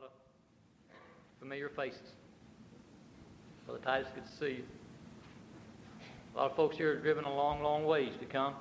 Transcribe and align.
lot 0.00 0.06
of 0.06 1.40
familiar 1.40 1.68
faces. 1.68 2.14
Brother 3.66 3.80
Titus, 3.84 4.08
good 4.14 4.24
to 4.24 4.32
see 4.38 4.58
you. 4.58 4.64
A 6.34 6.38
lot 6.38 6.50
of 6.50 6.56
folks 6.56 6.76
here 6.76 6.94
have 6.94 7.02
driven 7.02 7.24
a 7.24 7.34
long, 7.34 7.62
long 7.62 7.84
ways 7.84 8.12
to 8.20 8.24
come. 8.24 8.54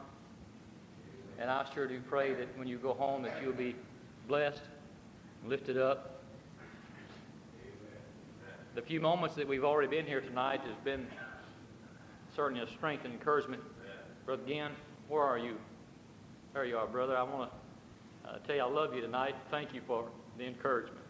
And 1.40 1.50
I 1.50 1.66
sure 1.74 1.88
do 1.88 2.00
pray 2.10 2.34
that 2.34 2.58
when 2.58 2.68
you 2.68 2.78
go 2.78 2.94
home 2.94 3.24
that 3.24 3.42
you'll 3.42 3.54
be 3.54 3.76
blessed, 4.28 4.62
lifted 5.46 5.78
up. 5.78 6.22
The 8.76 8.82
few 8.82 9.00
moments 9.00 9.36
that 9.36 9.48
we've 9.48 9.64
already 9.64 9.88
been 9.88 10.06
here 10.06 10.22
tonight 10.22 10.60
has 10.62 10.76
been 10.84 11.08
certainly 12.36 12.64
a 12.64 12.68
strength 12.68 13.06
and 13.06 13.14
encouragement. 13.14 13.62
Brother 14.26 14.44
Ginn, 14.46 14.72
where 15.08 15.24
are 15.24 15.38
you? 15.38 15.56
There 16.54 16.66
you 16.66 16.78
are, 16.78 16.88
brother. 16.88 17.16
I 17.16 17.24
want 17.24 17.50
to 18.24 18.30
uh, 18.30 18.38
tell 18.40 18.56
you 18.58 18.62
I 18.62 18.70
love 18.70 18.94
you 18.94 19.02
tonight. 19.02 19.36
Thank 19.50 19.74
you 19.74 19.82
for 19.88 20.10
the 20.38 20.46
encouragement. 20.46 21.09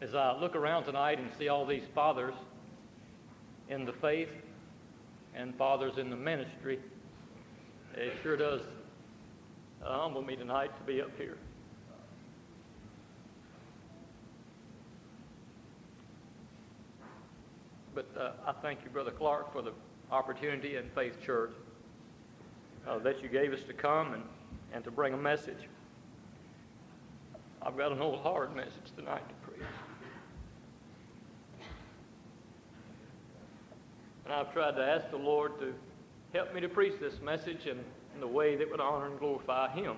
As 0.00 0.14
I 0.14 0.38
look 0.38 0.54
around 0.54 0.84
tonight 0.84 1.18
and 1.18 1.30
see 1.38 1.48
all 1.48 1.64
these 1.64 1.84
fathers 1.94 2.34
in 3.70 3.86
the 3.86 3.92
faith 3.92 4.28
and 5.34 5.54
fathers 5.56 5.96
in 5.96 6.10
the 6.10 6.16
ministry, 6.16 6.78
it 7.94 8.12
sure 8.22 8.36
does 8.36 8.60
uh, 9.82 9.98
humble 9.98 10.20
me 10.20 10.36
tonight 10.36 10.76
to 10.76 10.82
be 10.84 11.00
up 11.00 11.10
here. 11.16 11.38
But 17.94 18.06
uh, 18.18 18.32
I 18.46 18.52
thank 18.60 18.80
you, 18.84 18.90
Brother 18.90 19.12
Clark, 19.12 19.52
for 19.52 19.62
the 19.62 19.72
opportunity 20.10 20.76
in 20.76 20.88
Faith 20.94 21.22
Church 21.24 21.52
uh, 22.86 22.98
that 22.98 23.22
you 23.22 23.28
gave 23.28 23.52
us 23.52 23.62
to 23.68 23.72
come 23.72 24.14
and, 24.14 24.22
and 24.74 24.82
to 24.82 24.90
bring 24.90 25.14
a 25.14 25.16
message. 25.16 25.68
I've 27.62 27.76
got 27.76 27.92
an 27.92 28.02
old 28.02 28.20
hard 28.20 28.54
message 28.54 28.90
tonight 28.96 29.22
to 29.28 29.34
preach. 29.48 29.66
And 34.24 34.34
I've 34.34 34.52
tried 34.52 34.72
to 34.72 34.84
ask 34.84 35.10
the 35.10 35.16
Lord 35.16 35.58
to 35.60 35.72
help 36.32 36.52
me 36.52 36.60
to 36.60 36.68
preach 36.68 36.94
this 37.00 37.20
message 37.22 37.66
in, 37.66 37.78
in 38.14 38.20
the 38.20 38.26
way 38.26 38.56
that 38.56 38.68
would 38.68 38.80
honor 38.80 39.06
and 39.06 39.18
glorify 39.18 39.70
Him. 39.72 39.96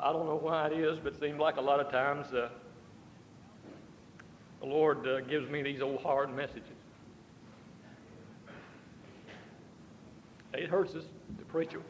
I 0.00 0.12
don't 0.12 0.26
know 0.26 0.36
why 0.36 0.66
it 0.66 0.72
is, 0.72 0.98
but 0.98 1.14
it 1.14 1.20
seems 1.20 1.38
like 1.38 1.56
a 1.56 1.62
lot 1.62 1.78
of 1.78 1.90
times 1.90 2.34
uh, 2.34 2.48
the 4.60 4.66
Lord 4.66 5.06
uh, 5.06 5.20
gives 5.20 5.48
me 5.48 5.62
these 5.62 5.80
old 5.80 6.02
hard 6.02 6.34
messages. 6.34 6.73
It 10.64 10.70
hurts 10.70 10.94
us 10.94 11.04
to 11.38 11.44
preach 11.44 11.72
them. 11.72 11.84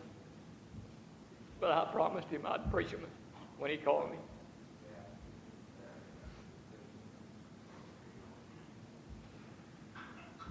But 1.60 1.70
I 1.70 1.84
promised 1.92 2.26
him 2.26 2.44
I'd 2.44 2.72
preach 2.72 2.90
them 2.90 3.06
when 3.60 3.70
he 3.70 3.76
called 3.76 4.10
me. 4.10 4.16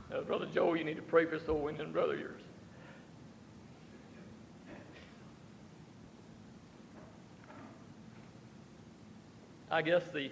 Uh, 0.09 0.21
Brother 0.21 0.47
Joe, 0.53 0.73
you 0.73 0.85
need 0.85 0.95
to 0.95 1.01
pray 1.01 1.25
for 1.25 1.37
soul 1.37 1.59
winning 1.59 1.91
brother 1.91 2.15
yours. 2.15 2.41
I 9.69 9.81
guess 9.81 10.03
the 10.13 10.31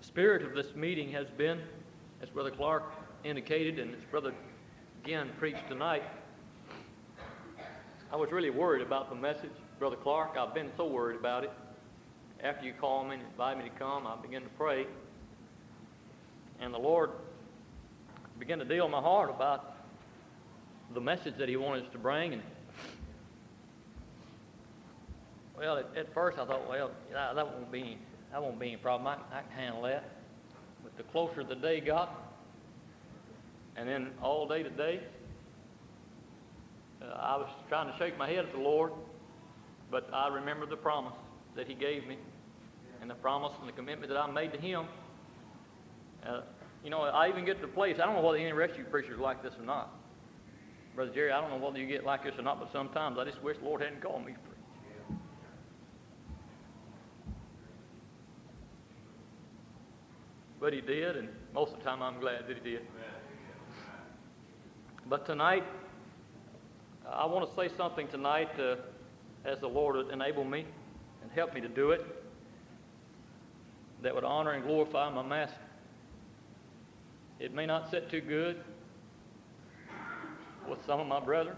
spirit 0.00 0.42
of 0.42 0.54
this 0.54 0.76
meeting 0.76 1.10
has 1.10 1.26
been, 1.36 1.58
as 2.22 2.28
Brother 2.28 2.52
Clark 2.52 2.84
indicated 3.24 3.80
and 3.80 3.96
as 3.96 4.04
Brother 4.12 4.32
Ginn 5.04 5.28
preached 5.40 5.66
tonight, 5.68 6.04
I 8.12 8.16
was 8.16 8.32
really 8.32 8.50
worried 8.50 8.82
about 8.82 9.08
the 9.08 9.14
message. 9.14 9.52
Brother 9.78 9.94
Clark, 9.94 10.36
I've 10.36 10.52
been 10.52 10.72
so 10.76 10.84
worried 10.84 11.16
about 11.16 11.44
it. 11.44 11.52
After 12.42 12.66
you 12.66 12.72
called 12.72 13.08
me 13.08 13.14
and 13.14 13.22
invited 13.22 13.62
me 13.62 13.70
to 13.70 13.76
come, 13.76 14.04
I 14.04 14.16
began 14.16 14.42
to 14.42 14.48
pray. 14.58 14.86
And 16.58 16.74
the 16.74 16.78
Lord 16.78 17.10
began 18.36 18.58
to 18.58 18.64
deal 18.64 18.86
in 18.86 18.90
my 18.90 19.00
heart 19.00 19.30
about 19.30 19.76
the 20.92 21.00
message 21.00 21.34
that 21.38 21.48
He 21.48 21.56
wanted 21.56 21.84
us 21.84 21.92
to 21.92 21.98
bring. 21.98 22.32
And 22.32 22.42
well, 25.56 25.76
at, 25.76 25.86
at 25.96 26.12
first 26.12 26.36
I 26.36 26.46
thought, 26.46 26.68
well, 26.68 26.90
that, 27.12 27.36
that 27.36 27.46
won't 27.46 27.70
be 27.70 27.96
that 28.32 28.42
won't 28.42 28.58
be 28.58 28.68
any 28.68 28.76
problem. 28.76 29.06
I, 29.06 29.38
I 29.38 29.42
can 29.42 29.52
handle 29.52 29.82
that. 29.82 30.08
But 30.82 30.96
the 30.96 31.04
closer 31.04 31.44
the 31.44 31.54
day 31.54 31.80
got, 31.80 32.34
and 33.76 33.88
then 33.88 34.10
all 34.20 34.48
day 34.48 34.64
today, 34.64 35.00
uh, 37.02 37.06
I 37.14 37.36
was 37.36 37.48
trying 37.68 37.90
to 37.90 37.98
shake 37.98 38.18
my 38.18 38.28
head 38.28 38.44
at 38.44 38.52
the 38.52 38.58
Lord, 38.58 38.92
but 39.90 40.08
I 40.12 40.28
remember 40.28 40.66
the 40.66 40.76
promise 40.76 41.14
that 41.56 41.66
He 41.66 41.74
gave 41.74 42.06
me, 42.06 42.18
and 43.00 43.10
the 43.10 43.14
promise 43.14 43.52
and 43.60 43.68
the 43.68 43.72
commitment 43.72 44.12
that 44.12 44.18
I 44.18 44.30
made 44.30 44.52
to 44.52 44.58
Him. 44.58 44.86
Uh, 46.26 46.42
you 46.84 46.90
know, 46.90 47.02
I 47.02 47.28
even 47.28 47.44
get 47.44 47.60
to 47.60 47.66
the 47.66 47.72
place, 47.72 47.96
I 48.02 48.06
don't 48.06 48.14
know 48.14 48.22
whether 48.22 48.38
any 48.38 48.48
you 48.48 48.84
preachers 48.90 49.18
like 49.18 49.42
this 49.42 49.52
or 49.58 49.64
not. 49.64 49.90
Brother 50.94 51.12
Jerry, 51.14 51.32
I 51.32 51.40
don't 51.40 51.50
know 51.50 51.64
whether 51.64 51.78
you 51.78 51.86
get 51.86 52.04
like 52.04 52.24
this 52.24 52.34
or 52.38 52.42
not, 52.42 52.58
but 52.58 52.70
sometimes 52.72 53.18
I 53.18 53.24
just 53.24 53.42
wish 53.42 53.56
the 53.58 53.64
Lord 53.64 53.80
hadn't 53.80 54.02
called 54.02 54.24
me 54.24 54.32
to 54.32 54.38
preach. 54.38 55.18
But 60.60 60.74
he 60.74 60.80
did, 60.80 61.16
and 61.16 61.28
most 61.54 61.72
of 61.72 61.78
the 61.78 61.84
time 61.84 62.02
I'm 62.02 62.20
glad 62.20 62.46
that 62.48 62.56
he 62.62 62.70
did. 62.70 62.82
But 65.06 65.24
tonight, 65.24 65.64
I 67.12 67.26
want 67.26 67.48
to 67.48 67.56
say 67.56 67.74
something 67.76 68.06
tonight 68.06 68.50
uh, 68.58 68.76
as 69.44 69.58
the 69.58 69.66
Lord 69.66 69.96
would 69.96 70.12
enable 70.12 70.44
me 70.44 70.64
and 71.22 71.30
help 71.32 71.54
me 71.54 71.60
to 71.60 71.68
do 71.68 71.90
it 71.90 72.06
that 74.02 74.14
would 74.14 74.22
honor 74.22 74.52
and 74.52 74.64
glorify 74.64 75.10
my 75.10 75.22
Master. 75.22 75.56
It 77.40 77.52
may 77.52 77.66
not 77.66 77.90
sit 77.90 78.10
too 78.10 78.20
good 78.20 78.62
with 80.68 80.78
some 80.86 81.00
of 81.00 81.06
my 81.06 81.18
brethren, 81.18 81.56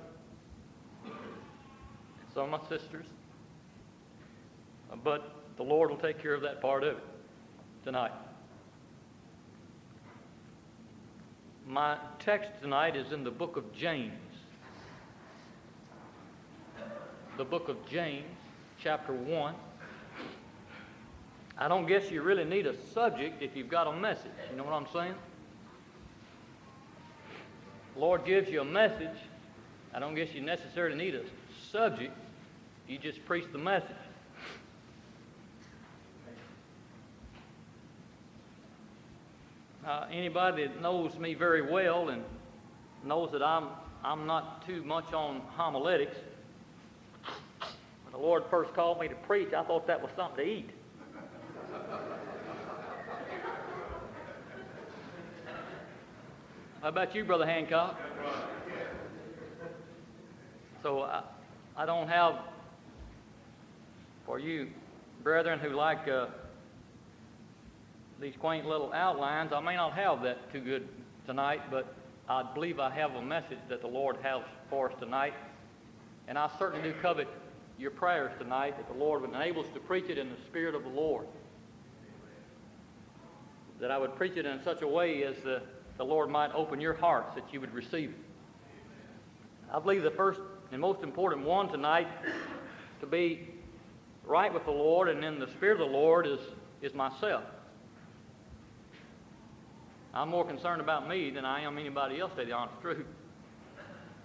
some 2.32 2.52
of 2.52 2.62
my 2.62 2.68
sisters, 2.68 3.06
but 5.04 5.34
the 5.56 5.62
Lord 5.62 5.90
will 5.90 5.98
take 5.98 6.20
care 6.20 6.34
of 6.34 6.40
that 6.42 6.62
part 6.62 6.82
of 6.82 6.96
it 6.96 7.04
tonight. 7.84 8.12
My 11.66 11.98
text 12.18 12.50
tonight 12.62 12.96
is 12.96 13.12
in 13.12 13.22
the 13.22 13.30
book 13.30 13.56
of 13.56 13.70
James. 13.74 14.31
The 17.38 17.44
book 17.44 17.70
of 17.70 17.88
James, 17.88 18.26
chapter 18.78 19.14
1. 19.14 19.54
I 21.56 21.66
don't 21.66 21.86
guess 21.86 22.10
you 22.10 22.20
really 22.20 22.44
need 22.44 22.66
a 22.66 22.74
subject 22.92 23.42
if 23.42 23.56
you've 23.56 23.70
got 23.70 23.86
a 23.86 23.96
message. 23.96 24.30
You 24.50 24.56
know 24.58 24.64
what 24.64 24.74
I'm 24.74 24.86
saying? 24.92 25.14
Lord 27.96 28.26
gives 28.26 28.50
you 28.50 28.60
a 28.60 28.66
message. 28.66 29.16
I 29.94 29.98
don't 29.98 30.14
guess 30.14 30.34
you 30.34 30.42
necessarily 30.42 30.94
need 30.94 31.14
a 31.14 31.22
subject. 31.70 32.12
You 32.86 32.98
just 32.98 33.24
preach 33.24 33.44
the 33.50 33.58
message. 33.58 33.96
Uh, 39.86 40.06
anybody 40.12 40.66
that 40.66 40.82
knows 40.82 41.18
me 41.18 41.32
very 41.32 41.62
well 41.62 42.10
and 42.10 42.22
knows 43.06 43.32
that 43.32 43.42
I'm, 43.42 43.68
I'm 44.04 44.26
not 44.26 44.66
too 44.66 44.82
much 44.84 45.14
on 45.14 45.40
homiletics. 45.56 46.16
When 48.12 48.20
the 48.20 48.26
Lord 48.26 48.42
first 48.50 48.74
called 48.74 49.00
me 49.00 49.08
to 49.08 49.14
preach, 49.14 49.54
I 49.54 49.64
thought 49.64 49.86
that 49.86 50.00
was 50.00 50.10
something 50.14 50.44
to 50.44 50.50
eat. 50.50 50.70
How 56.82 56.88
about 56.88 57.14
you, 57.14 57.24
Brother 57.24 57.46
Hancock? 57.46 57.98
So 60.82 61.02
I, 61.02 61.22
I 61.76 61.86
don't 61.86 62.08
have, 62.08 62.34
for 64.26 64.38
you 64.38 64.68
brethren 65.22 65.58
who 65.60 65.70
like 65.70 66.06
uh, 66.08 66.26
these 68.20 68.34
quaint 68.38 68.66
little 68.66 68.92
outlines, 68.92 69.52
I 69.54 69.60
may 69.60 69.76
not 69.76 69.94
have 69.94 70.22
that 70.22 70.52
too 70.52 70.60
good 70.60 70.86
tonight, 71.24 71.62
but 71.70 71.94
I 72.28 72.42
believe 72.52 72.78
I 72.78 72.90
have 72.90 73.14
a 73.14 73.22
message 73.22 73.58
that 73.68 73.80
the 73.80 73.86
Lord 73.86 74.16
has 74.22 74.42
for 74.68 74.90
us 74.90 74.98
tonight. 74.98 75.34
And 76.28 76.36
I 76.36 76.50
certainly 76.58 76.90
do 76.90 76.94
covet 77.00 77.28
your 77.82 77.90
prayers 77.90 78.32
tonight 78.38 78.78
that 78.78 78.88
the 78.88 78.98
Lord 78.98 79.20
would 79.20 79.34
enable 79.34 79.62
us 79.62 79.68
to 79.74 79.80
preach 79.80 80.08
it 80.08 80.16
in 80.16 80.30
the 80.30 80.40
Spirit 80.48 80.74
of 80.74 80.84
the 80.84 80.88
Lord. 80.88 81.26
That 83.80 83.90
I 83.90 83.98
would 83.98 84.16
preach 84.16 84.36
it 84.36 84.46
in 84.46 84.62
such 84.62 84.80
a 84.80 84.88
way 84.88 85.24
as 85.24 85.36
the 85.44 85.62
the 85.98 86.04
Lord 86.04 86.30
might 86.30 86.52
open 86.52 86.80
your 86.80 86.94
hearts 86.94 87.34
that 87.34 87.44
you 87.52 87.60
would 87.60 87.72
receive 87.72 88.10
it. 88.10 88.16
I 89.72 89.78
believe 89.78 90.02
the 90.02 90.10
first 90.10 90.40
and 90.70 90.80
most 90.80 91.02
important 91.02 91.44
one 91.44 91.68
tonight 91.68 92.08
to 93.00 93.06
be 93.06 93.48
right 94.24 94.52
with 94.52 94.64
the 94.64 94.70
Lord 94.70 95.08
and 95.08 95.24
in 95.24 95.38
the 95.38 95.48
Spirit 95.48 95.80
of 95.80 95.86
the 95.86 95.92
Lord 95.92 96.26
is, 96.26 96.40
is 96.80 96.94
myself. 96.94 97.44
I'm 100.14 100.28
more 100.28 100.44
concerned 100.44 100.80
about 100.80 101.08
me 101.08 101.30
than 101.30 101.44
I 101.44 101.62
am 101.62 101.78
anybody 101.78 102.20
else, 102.20 102.32
to 102.36 102.44
the 102.44 102.52
honest 102.52 102.80
truth. 102.82 103.06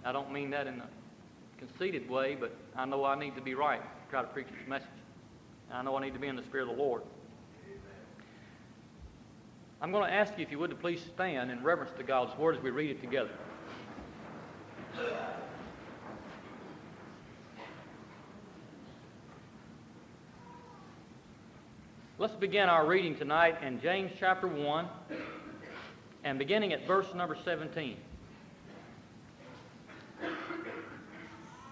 I 0.03 0.12
don't 0.12 0.31
mean 0.31 0.50
that 0.51 0.68
in 0.68 0.80
a 0.80 0.88
conceited 1.57 2.10
way, 2.10 2.36
but 2.36 2.56
I 2.77 2.85
know 2.85 3.03
I 3.06 3.18
need 3.18 3.35
to 3.35 3.41
be 3.41 3.56
right 3.56 3.81
to 3.81 4.09
try 4.12 4.21
to 4.21 4.27
preach 4.27 4.47
this 4.47 4.68
message. 4.68 4.88
I 5.71 5.81
know 5.81 5.97
I 5.97 6.01
need 6.01 6.13
to 6.13 6.19
be 6.19 6.27
in 6.27 6.35
the 6.35 6.44
Spirit 6.44 6.69
of 6.69 6.77
the 6.77 6.81
Lord. 6.81 7.01
I'm 9.81 9.91
going 9.91 10.07
to 10.07 10.13
ask 10.13 10.33
you, 10.38 10.44
if 10.44 10.51
you 10.51 10.59
would, 10.59 10.69
to 10.69 10.75
please 10.75 11.01
stand 11.13 11.50
in 11.50 11.63
reverence 11.63 11.91
to 11.97 12.03
God's 12.03 12.38
Word 12.38 12.56
as 12.56 12.63
we 12.63 12.69
read 12.69 12.91
it 12.91 13.01
together. 13.01 13.31
Let's 22.19 22.35
begin 22.35 22.69
our 22.69 22.85
reading 22.85 23.15
tonight 23.15 23.62
in 23.63 23.79
James 23.81 24.12
chapter 24.19 24.47
1 24.47 24.88
and 26.24 26.39
beginning 26.39 26.74
at 26.74 26.85
verse 26.88 27.13
number 27.15 27.38
17. 27.44 27.97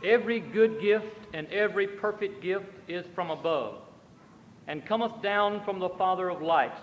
Every 0.04 0.40
good 0.40 0.82
gift 0.82 1.28
and 1.34 1.48
every 1.48 1.88
perfect 1.88 2.42
gift 2.42 2.72
is 2.88 3.06
from 3.16 3.32
above, 3.32 3.80
and 4.68 4.86
cometh 4.86 5.22
down 5.22 5.64
from 5.64 5.80
the 5.80 5.90
Father 5.90 6.30
of 6.30 6.42
lights, 6.42 6.82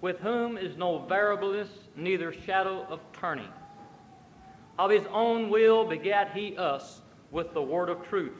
with 0.00 0.18
whom 0.20 0.56
is 0.58 0.76
no 0.76 0.98
variableness, 0.98 1.68
neither 1.96 2.32
shadow 2.32 2.86
of 2.88 3.00
turning. 3.12 3.48
Of 4.78 4.90
his 4.90 5.04
own 5.12 5.50
will 5.50 5.84
begat 5.84 6.32
he 6.34 6.56
us 6.56 7.02
with 7.30 7.52
the 7.52 7.62
word 7.62 7.88
of 7.88 8.06
truth, 8.08 8.36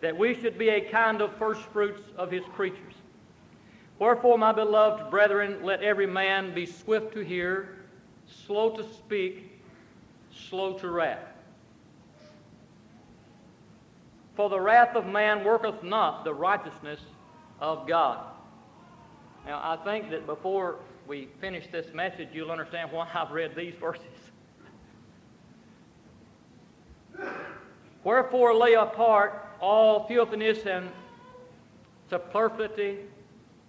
that 0.00 0.16
we 0.16 0.34
should 0.34 0.58
be 0.58 0.68
a 0.68 0.90
kind 0.90 1.20
of 1.20 1.34
firstfruits 1.36 2.02
of 2.16 2.30
his 2.30 2.44
creatures. 2.54 2.94
Wherefore, 3.98 4.38
my 4.38 4.52
beloved 4.52 5.10
brethren, 5.10 5.62
let 5.62 5.82
every 5.82 6.06
man 6.06 6.54
be 6.54 6.64
swift 6.66 7.12
to 7.14 7.20
hear, 7.20 7.76
slow 8.26 8.70
to 8.76 8.82
speak, 8.82 9.60
slow 10.30 10.78
to 10.78 10.88
wrath. 10.90 11.18
For 14.40 14.48
the 14.48 14.58
wrath 14.58 14.96
of 14.96 15.04
man 15.04 15.44
worketh 15.44 15.82
not 15.82 16.24
the 16.24 16.32
righteousness 16.32 16.98
of 17.60 17.86
God. 17.86 18.24
Now, 19.44 19.60
I 19.62 19.76
think 19.84 20.08
that 20.12 20.24
before 20.24 20.76
we 21.06 21.28
finish 21.42 21.66
this 21.70 21.92
message, 21.92 22.30
you'll 22.32 22.50
understand 22.50 22.90
why 22.90 23.06
I've 23.14 23.32
read 23.32 23.54
these 23.54 23.74
verses. 23.74 24.06
Wherefore, 28.02 28.54
lay 28.54 28.72
apart 28.72 29.46
all 29.60 30.08
filthiness 30.08 30.64
and 30.64 30.88
superfluity 32.08 33.00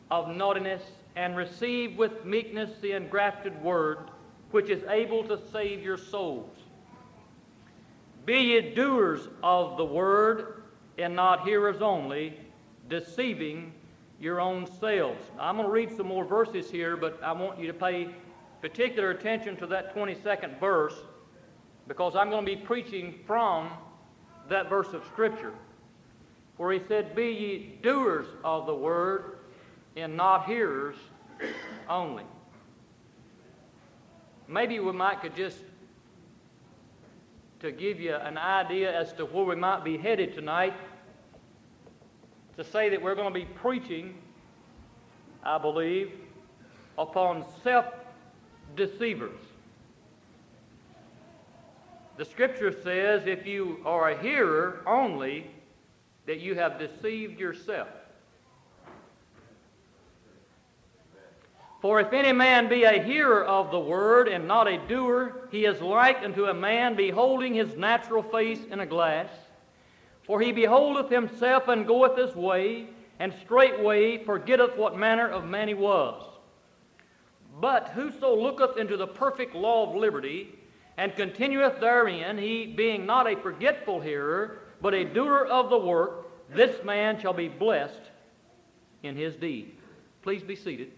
of 0.09 0.33
naughtiness, 0.33 0.83
and 1.17 1.35
receive 1.35 1.97
with 1.97 2.23
meekness 2.23 2.69
the 2.81 2.93
engrafted 2.93 3.61
word, 3.61 4.09
which 4.51 4.69
is 4.69 4.85
able 4.85 5.25
to 5.25 5.37
save 5.51 5.83
your 5.83 5.97
souls. 5.97 6.55
Be 8.25 8.39
ye 8.39 8.73
doers 8.73 9.27
of 9.43 9.75
the 9.75 9.83
word, 9.83 10.60
and 11.01 11.15
not 11.15 11.43
hearers 11.45 11.81
only, 11.81 12.37
deceiving 12.89 13.73
your 14.19 14.39
own 14.39 14.65
selves. 14.79 15.23
I'm 15.39 15.55
going 15.55 15.67
to 15.67 15.71
read 15.71 15.95
some 15.95 16.07
more 16.07 16.25
verses 16.25 16.69
here, 16.69 16.95
but 16.95 17.21
I 17.23 17.31
want 17.31 17.59
you 17.59 17.67
to 17.67 17.73
pay 17.73 18.09
particular 18.61 19.11
attention 19.11 19.57
to 19.57 19.67
that 19.67 19.95
22nd 19.95 20.59
verse 20.59 20.95
because 21.87 22.15
I'm 22.15 22.29
going 22.29 22.45
to 22.45 22.55
be 22.55 22.61
preaching 22.61 23.15
from 23.25 23.71
that 24.49 24.69
verse 24.69 24.93
of 24.93 25.03
Scripture 25.05 25.53
where 26.57 26.71
he 26.71 26.79
said, 26.87 27.15
Be 27.15 27.31
ye 27.31 27.79
doers 27.81 28.27
of 28.43 28.67
the 28.67 28.75
word 28.75 29.39
and 29.95 30.15
not 30.15 30.45
hearers 30.45 30.95
only. 31.89 32.23
Maybe 34.47 34.79
we 34.79 34.91
might 34.91 35.21
could 35.21 35.35
just 35.35 35.57
to 37.61 37.71
give 37.71 37.99
you 37.99 38.15
an 38.15 38.37
idea 38.37 38.95
as 38.95 39.13
to 39.13 39.25
where 39.25 39.45
we 39.45 39.55
might 39.55 39.83
be 39.83 39.97
headed 39.97 40.33
tonight, 40.33 40.73
to 42.57 42.63
say 42.63 42.89
that 42.89 43.01
we're 43.01 43.15
going 43.15 43.33
to 43.33 43.39
be 43.39 43.45
preaching, 43.45 44.15
I 45.43 45.57
believe, 45.57 46.11
upon 46.97 47.45
self 47.63 47.85
deceivers. 48.75 49.39
The 52.17 52.25
scripture 52.25 52.71
says 52.83 53.23
if 53.25 53.45
you 53.45 53.79
are 53.85 54.11
a 54.11 54.21
hearer 54.21 54.83
only, 54.85 55.49
that 56.27 56.39
you 56.39 56.55
have 56.55 56.77
deceived 56.77 57.39
yourself. 57.39 57.87
For 61.81 61.99
if 61.99 62.13
any 62.13 62.31
man 62.31 62.69
be 62.69 62.83
a 62.83 63.01
hearer 63.01 63.43
of 63.43 63.71
the 63.71 63.79
word 63.79 64.27
and 64.27 64.47
not 64.47 64.67
a 64.67 64.77
doer, 64.87 65.47
he 65.49 65.65
is 65.65 65.81
like 65.81 66.17
unto 66.17 66.45
a 66.45 66.53
man 66.53 66.95
beholding 66.95 67.55
his 67.55 67.75
natural 67.75 68.21
face 68.21 68.59
in 68.69 68.81
a 68.81 68.85
glass. 68.85 69.29
For 70.31 70.39
he 70.39 70.53
beholdeth 70.53 71.09
himself 71.09 71.67
and 71.67 71.85
goeth 71.85 72.17
his 72.17 72.33
way, 72.37 72.87
and 73.19 73.33
straightway 73.43 74.23
forgetteth 74.23 74.77
what 74.77 74.97
manner 74.97 75.27
of 75.27 75.43
man 75.43 75.67
he 75.67 75.73
was. 75.73 76.23
But 77.59 77.89
whoso 77.89 78.33
looketh 78.33 78.77
into 78.77 78.95
the 78.95 79.07
perfect 79.07 79.53
law 79.53 79.89
of 79.89 79.93
liberty, 79.93 80.57
and 80.95 81.13
continueth 81.17 81.81
therein, 81.81 82.37
he 82.37 82.65
being 82.65 83.05
not 83.05 83.29
a 83.29 83.35
forgetful 83.35 83.99
hearer, 83.99 84.59
but 84.81 84.93
a 84.93 85.03
doer 85.03 85.45
of 85.51 85.69
the 85.69 85.77
work, 85.77 86.49
this 86.55 86.81
man 86.85 87.19
shall 87.19 87.33
be 87.33 87.49
blessed 87.49 87.99
in 89.03 89.17
his 89.17 89.35
deed. 89.35 89.75
Please 90.21 90.43
be 90.43 90.55
seated. 90.55 90.93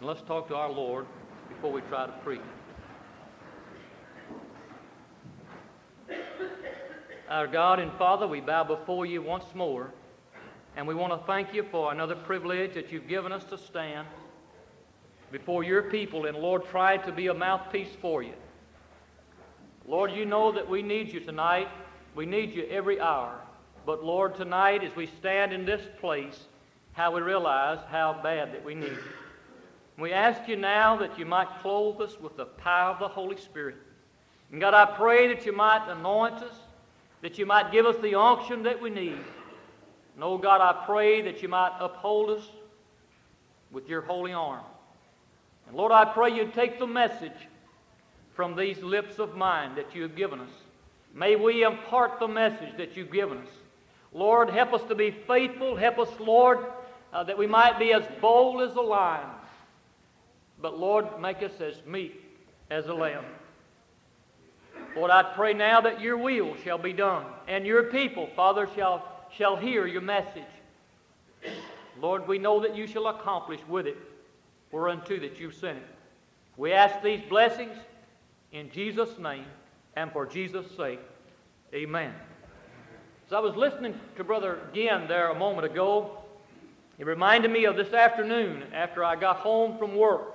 And 0.00 0.08
let's 0.08 0.22
talk 0.22 0.48
to 0.48 0.56
our 0.56 0.72
Lord 0.72 1.06
before 1.48 1.70
we 1.70 1.82
try 1.82 2.06
to 2.06 2.12
preach. 2.24 2.40
Our 7.30 7.46
God 7.46 7.78
and 7.78 7.92
Father, 7.92 8.26
we 8.26 8.40
bow 8.40 8.64
before 8.64 9.06
you 9.06 9.22
once 9.22 9.44
more, 9.54 9.92
and 10.76 10.84
we 10.84 10.96
want 10.96 11.12
to 11.12 11.26
thank 11.28 11.54
you 11.54 11.64
for 11.70 11.92
another 11.92 12.16
privilege 12.16 12.74
that 12.74 12.90
you've 12.90 13.06
given 13.06 13.30
us 13.30 13.44
to 13.44 13.56
stand 13.56 14.08
before 15.30 15.62
your 15.62 15.82
people 15.82 16.26
and, 16.26 16.36
Lord, 16.36 16.64
try 16.66 16.96
to 16.96 17.12
be 17.12 17.28
a 17.28 17.34
mouthpiece 17.34 17.94
for 18.00 18.24
you. 18.24 18.32
Lord, 19.86 20.10
you 20.10 20.24
know 20.24 20.50
that 20.50 20.68
we 20.68 20.82
need 20.82 21.12
you 21.12 21.20
tonight. 21.20 21.68
We 22.16 22.26
need 22.26 22.52
you 22.52 22.66
every 22.68 23.00
hour. 23.00 23.38
But, 23.86 24.02
Lord, 24.04 24.34
tonight 24.34 24.82
as 24.82 24.96
we 24.96 25.06
stand 25.06 25.52
in 25.52 25.64
this 25.64 25.82
place, 26.00 26.46
how 26.94 27.12
we 27.12 27.20
realize 27.20 27.78
how 27.92 28.18
bad 28.24 28.52
that 28.52 28.64
we 28.64 28.74
need 28.74 28.90
you. 28.90 28.98
We 30.00 30.12
ask 30.12 30.48
you 30.48 30.56
now 30.56 30.96
that 30.96 31.16
you 31.16 31.26
might 31.26 31.60
clothe 31.60 32.00
us 32.00 32.18
with 32.20 32.36
the 32.36 32.46
power 32.46 32.90
of 32.90 32.98
the 32.98 33.06
Holy 33.06 33.36
Spirit. 33.36 33.76
And 34.50 34.60
God, 34.60 34.74
I 34.74 34.84
pray 34.84 35.28
that 35.28 35.46
you 35.46 35.52
might 35.52 35.88
anoint 35.88 36.42
us, 36.42 36.56
that 37.22 37.38
you 37.38 37.46
might 37.46 37.72
give 37.72 37.86
us 37.86 37.96
the 38.02 38.18
unction 38.18 38.62
that 38.64 38.80
we 38.80 38.90
need. 38.90 39.18
And 40.14 40.24
oh 40.24 40.38
God, 40.38 40.60
I 40.60 40.84
pray 40.86 41.22
that 41.22 41.42
you 41.42 41.48
might 41.48 41.76
uphold 41.78 42.30
us 42.30 42.44
with 43.70 43.88
your 43.88 44.00
holy 44.00 44.32
arm. 44.32 44.64
And 45.68 45.76
Lord, 45.76 45.92
I 45.92 46.04
pray 46.04 46.34
you 46.34 46.50
take 46.54 46.78
the 46.78 46.86
message 46.86 47.48
from 48.34 48.56
these 48.56 48.78
lips 48.78 49.18
of 49.18 49.36
mine 49.36 49.74
that 49.76 49.94
you 49.94 50.02
have 50.02 50.16
given 50.16 50.40
us. 50.40 50.50
May 51.14 51.36
we 51.36 51.64
impart 51.64 52.20
the 52.20 52.28
message 52.28 52.76
that 52.78 52.96
you've 52.96 53.12
given 53.12 53.38
us. 53.38 53.48
Lord, 54.12 54.50
help 54.50 54.72
us 54.72 54.82
to 54.88 54.94
be 54.94 55.10
faithful. 55.26 55.76
Help 55.76 55.98
us, 55.98 56.08
Lord, 56.18 56.58
uh, 57.12 57.22
that 57.24 57.38
we 57.38 57.46
might 57.46 57.78
be 57.78 57.92
as 57.92 58.02
bold 58.20 58.62
as 58.62 58.74
a 58.76 58.80
lion 58.80 59.28
but 60.62 60.78
Lord, 60.78 61.06
make 61.20 61.42
us 61.42 61.52
as 61.60 61.74
meek 61.86 62.22
as 62.70 62.86
a 62.86 62.94
lamb. 62.94 63.24
Lord, 64.96 65.10
I 65.10 65.22
pray 65.22 65.54
now 65.54 65.80
that 65.80 66.00
your 66.00 66.16
will 66.16 66.56
shall 66.64 66.78
be 66.78 66.92
done, 66.92 67.24
and 67.46 67.64
your 67.64 67.84
people, 67.84 68.28
Father, 68.34 68.68
shall, 68.74 69.06
shall 69.36 69.56
hear 69.56 69.86
your 69.86 70.00
message. 70.00 70.42
Lord, 72.00 72.26
we 72.26 72.38
know 72.38 72.60
that 72.60 72.76
you 72.76 72.86
shall 72.86 73.06
accomplish 73.06 73.60
with 73.68 73.86
it 73.86 73.96
whereunto 74.72 75.18
that 75.20 75.38
You've 75.38 75.54
sent 75.54 75.78
it. 75.78 75.86
We 76.56 76.72
ask 76.72 77.02
these 77.02 77.20
blessings 77.28 77.76
in 78.52 78.70
Jesus' 78.70 79.18
name 79.18 79.46
and 79.96 80.12
for 80.12 80.26
Jesus' 80.26 80.66
sake. 80.76 81.00
Amen. 81.74 82.12
As 83.26 83.32
I 83.32 83.38
was 83.38 83.54
listening 83.54 83.98
to 84.16 84.24
Brother 84.24 84.58
Ginn 84.74 85.06
there 85.06 85.30
a 85.30 85.34
moment 85.34 85.66
ago, 85.66 86.18
it 86.98 87.06
reminded 87.06 87.50
me 87.50 87.64
of 87.64 87.76
this 87.76 87.92
afternoon 87.92 88.64
after 88.74 89.04
I 89.04 89.16
got 89.16 89.36
home 89.36 89.78
from 89.78 89.96
work. 89.96 90.34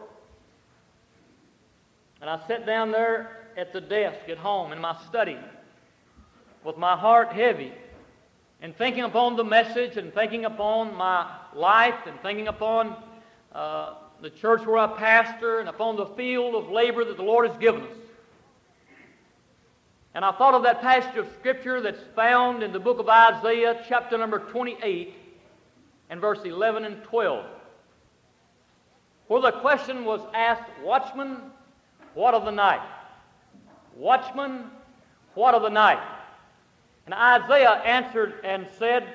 And 2.21 2.29
I 2.29 2.45
sat 2.47 2.65
down 2.65 2.91
there 2.91 3.34
at 3.57 3.71
the 3.71 3.81
desk 3.81 4.29
at 4.29 4.37
home 4.37 4.71
in 4.71 4.79
my 4.79 4.95
study 5.07 5.37
with 6.63 6.77
my 6.77 6.95
heart 6.95 7.31
heavy 7.31 7.71
and 8.61 8.75
thinking 8.75 9.03
upon 9.03 9.35
the 9.35 9.43
message 9.43 9.97
and 9.97 10.13
thinking 10.13 10.45
upon 10.45 10.95
my 10.95 11.29
life 11.53 12.07
and 12.07 12.19
thinking 12.21 12.47
upon 12.47 12.95
uh, 13.53 13.93
the 14.21 14.29
church 14.29 14.65
where 14.65 14.77
I 14.77 14.87
pastor 14.87 15.59
and 15.59 15.69
upon 15.69 15.95
the 15.95 16.07
field 16.07 16.55
of 16.55 16.69
labor 16.69 17.05
that 17.05 17.17
the 17.17 17.23
Lord 17.23 17.47
has 17.47 17.57
given 17.57 17.83
us. 17.83 17.97
And 20.13 20.23
I 20.23 20.31
thought 20.31 20.53
of 20.53 20.63
that 20.63 20.81
passage 20.81 21.17
of 21.17 21.27
Scripture 21.39 21.81
that's 21.81 22.01
found 22.15 22.63
in 22.63 22.71
the 22.71 22.79
book 22.79 22.99
of 22.99 23.09
Isaiah, 23.09 23.83
chapter 23.87 24.17
number 24.17 24.39
28, 24.39 25.13
and 26.09 26.21
verse 26.21 26.39
11 26.45 26.85
and 26.85 27.03
12, 27.03 27.45
where 29.27 29.41
the 29.41 29.51
question 29.51 30.05
was 30.05 30.21
asked, 30.33 30.69
Watchman, 30.81 31.37
what 32.13 32.33
of 32.33 32.45
the 32.45 32.51
night? 32.51 32.81
Watchman, 33.95 34.65
what 35.33 35.55
of 35.55 35.61
the 35.61 35.69
night? 35.69 36.01
And 37.05 37.13
Isaiah 37.13 37.81
answered 37.85 38.35
and 38.43 38.67
said, 38.77 39.07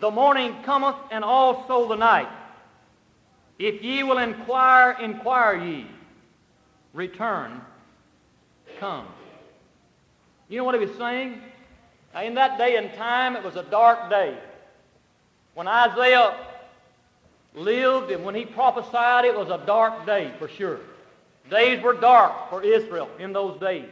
The 0.00 0.10
morning 0.10 0.62
cometh, 0.62 0.96
and 1.10 1.24
also 1.24 1.88
the 1.88 1.96
night. 1.96 2.28
If 3.58 3.82
ye 3.82 4.02
will 4.02 4.18
inquire, 4.18 4.92
inquire 5.00 5.56
ye. 5.64 5.86
Return, 6.92 7.60
come. 8.78 9.06
You 10.48 10.58
know 10.58 10.64
what 10.64 10.78
he 10.78 10.84
was 10.84 10.96
saying? 10.96 11.40
Now, 12.12 12.22
in 12.22 12.34
that 12.34 12.58
day 12.58 12.76
and 12.76 12.92
time, 12.94 13.34
it 13.34 13.42
was 13.42 13.56
a 13.56 13.64
dark 13.64 14.10
day. 14.10 14.36
When 15.54 15.66
Isaiah 15.66 16.36
lived 17.54 18.10
and 18.10 18.24
when 18.24 18.34
he 18.34 18.44
prophesied, 18.44 19.24
it 19.24 19.36
was 19.36 19.48
a 19.48 19.64
dark 19.66 20.06
day 20.06 20.32
for 20.38 20.48
sure. 20.48 20.78
Days 21.50 21.82
were 21.82 21.92
dark 21.92 22.50
for 22.50 22.62
Israel 22.62 23.10
in 23.18 23.32
those 23.32 23.60
days. 23.60 23.88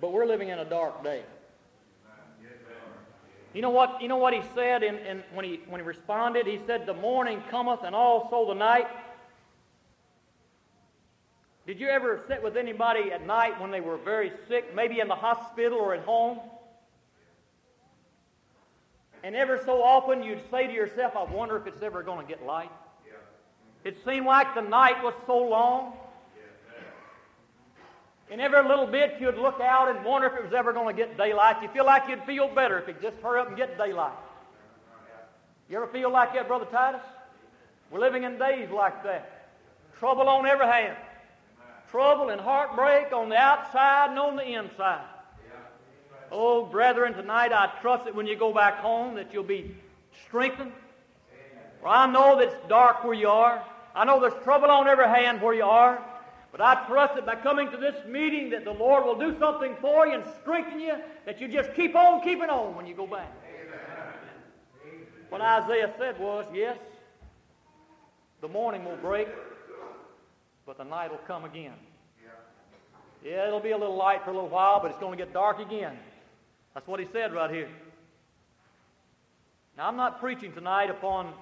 But 0.00 0.12
we're 0.12 0.26
living 0.26 0.48
in 0.48 0.58
a 0.58 0.64
dark 0.64 1.04
day. 1.04 1.22
You 3.52 3.62
know 3.62 3.70
what? 3.70 4.00
You 4.00 4.08
know 4.08 4.16
what 4.16 4.32
he 4.32 4.42
said 4.54 4.82
in, 4.82 4.96
in, 4.98 5.24
when 5.34 5.44
he 5.44 5.60
when 5.68 5.80
he 5.80 5.86
responded. 5.86 6.46
He 6.46 6.60
said, 6.66 6.86
"The 6.86 6.94
morning 6.94 7.42
cometh, 7.50 7.80
and 7.84 7.94
also 7.94 8.46
the 8.46 8.54
night." 8.54 8.86
Did 11.66 11.80
you 11.80 11.88
ever 11.88 12.22
sit 12.26 12.42
with 12.42 12.56
anybody 12.56 13.12
at 13.12 13.26
night 13.26 13.60
when 13.60 13.70
they 13.70 13.80
were 13.80 13.96
very 13.96 14.32
sick, 14.48 14.74
maybe 14.74 15.00
in 15.00 15.08
the 15.08 15.14
hospital 15.14 15.78
or 15.78 15.94
at 15.94 16.04
home? 16.04 16.38
And 19.22 19.36
ever 19.36 19.60
so 19.64 19.82
often 19.82 20.22
you'd 20.22 20.40
say 20.50 20.66
to 20.66 20.72
yourself, 20.72 21.14
I 21.16 21.24
wonder 21.24 21.56
if 21.56 21.66
it's 21.66 21.82
ever 21.82 22.02
going 22.02 22.26
to 22.26 22.28
get 22.28 22.44
light. 22.44 22.70
It 23.84 23.96
seemed 24.04 24.26
like 24.26 24.54
the 24.54 24.62
night 24.62 25.02
was 25.02 25.14
so 25.26 25.38
long. 25.38 25.94
And 28.30 28.40
every 28.40 28.62
little 28.62 28.86
bit 28.86 29.16
you'd 29.20 29.38
look 29.38 29.60
out 29.60 29.94
and 29.94 30.04
wonder 30.04 30.28
if 30.28 30.34
it 30.34 30.44
was 30.44 30.52
ever 30.52 30.72
going 30.72 30.94
to 30.94 31.02
get 31.02 31.18
daylight. 31.18 31.62
You 31.62 31.68
feel 31.68 31.84
like 31.84 32.08
you'd 32.08 32.22
feel 32.24 32.48
better 32.48 32.78
if 32.78 32.88
it 32.88 33.02
just 33.02 33.16
hurry 33.18 33.40
up 33.40 33.48
and 33.48 33.56
get 33.56 33.76
daylight. 33.76 34.12
You 35.68 35.76
ever 35.76 35.88
feel 35.88 36.10
like 36.10 36.34
that, 36.34 36.46
Brother 36.46 36.66
Titus? 36.66 37.00
We're 37.90 38.00
living 38.00 38.22
in 38.22 38.38
days 38.38 38.70
like 38.70 39.02
that. 39.04 39.48
Trouble 39.98 40.28
on 40.28 40.46
every 40.46 40.66
hand. 40.66 40.96
Trouble 41.90 42.30
and 42.30 42.40
heartbreak 42.40 43.12
on 43.12 43.28
the 43.28 43.36
outside 43.36 44.10
and 44.10 44.18
on 44.18 44.36
the 44.36 44.44
inside. 44.44 45.04
Oh, 46.32 46.64
brethren, 46.64 47.14
tonight 47.14 47.52
I 47.52 47.72
trust 47.80 48.04
that 48.04 48.14
when 48.14 48.26
you 48.26 48.36
go 48.36 48.52
back 48.52 48.78
home 48.78 49.16
that 49.16 49.32
you'll 49.32 49.42
be 49.42 49.74
strengthened. 50.26 50.72
For 51.80 51.88
I 51.88 52.10
know 52.10 52.36
that 52.38 52.48
it's 52.48 52.68
dark 52.68 53.04
where 53.04 53.14
you 53.14 53.28
are. 53.28 53.64
I 53.94 54.04
know 54.04 54.20
there's 54.20 54.40
trouble 54.44 54.70
on 54.70 54.86
every 54.86 55.06
hand 55.06 55.42
where 55.42 55.54
you 55.54 55.64
are. 55.64 56.00
But 56.52 56.60
I 56.60 56.86
trust 56.86 57.14
that 57.14 57.26
by 57.26 57.36
coming 57.36 57.70
to 57.70 57.76
this 57.76 57.94
meeting 58.06 58.50
that 58.50 58.64
the 58.64 58.72
Lord 58.72 59.04
will 59.04 59.18
do 59.18 59.38
something 59.38 59.76
for 59.80 60.06
you 60.06 60.14
and 60.14 60.24
strengthen 60.40 60.80
you, 60.80 60.94
that 61.24 61.40
you 61.40 61.48
just 61.48 61.74
keep 61.74 61.94
on 61.94 62.22
keeping 62.22 62.50
on 62.50 62.74
when 62.74 62.86
you 62.86 62.94
go 62.94 63.06
back. 63.06 63.32
What 65.28 65.40
Isaiah 65.40 65.94
said 65.96 66.18
was, 66.18 66.44
yes, 66.52 66.76
the 68.40 68.48
morning 68.48 68.84
will 68.84 68.96
break, 68.96 69.28
but 70.66 70.76
the 70.76 70.84
night 70.84 71.12
will 71.12 71.18
come 71.18 71.44
again. 71.44 71.74
Yeah, 73.24 73.46
it'll 73.46 73.60
be 73.60 73.70
a 73.70 73.78
little 73.78 73.96
light 73.96 74.24
for 74.24 74.30
a 74.30 74.34
little 74.34 74.48
while, 74.48 74.80
but 74.80 74.90
it's 74.90 74.98
going 74.98 75.16
to 75.16 75.24
get 75.24 75.32
dark 75.32 75.60
again. 75.60 75.96
That's 76.74 76.86
what 76.86 77.00
he 77.00 77.06
said 77.12 77.32
right 77.32 77.50
here. 77.50 77.68
Now, 79.76 79.88
I'm 79.88 79.96
not 79.96 80.20
preaching 80.20 80.52
tonight 80.52 80.90
upon 80.90 81.32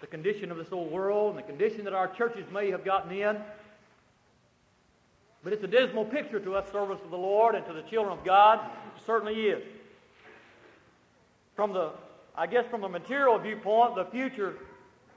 the 0.00 0.06
condition 0.06 0.50
of 0.50 0.56
this 0.56 0.72
old 0.72 0.90
world 0.92 1.30
and 1.30 1.38
the 1.38 1.48
condition 1.48 1.84
that 1.84 1.94
our 1.94 2.08
churches 2.08 2.44
may 2.52 2.70
have 2.70 2.84
gotten 2.84 3.10
in. 3.12 3.36
But 5.42 5.52
it's 5.52 5.64
a 5.64 5.68
dismal 5.68 6.04
picture 6.04 6.40
to 6.40 6.54
us, 6.56 6.70
servants 6.72 7.02
of 7.04 7.10
the 7.10 7.18
Lord, 7.18 7.54
and 7.54 7.64
to 7.66 7.72
the 7.72 7.82
children 7.82 8.16
of 8.16 8.24
God. 8.24 8.60
It 8.96 9.02
certainly 9.06 9.34
is. 9.34 9.62
From 11.56 11.72
the, 11.72 11.92
I 12.36 12.46
guess, 12.46 12.66
from 12.70 12.80
the 12.80 12.88
material 12.88 13.38
viewpoint, 13.38 13.94
the 13.94 14.04
future 14.06 14.56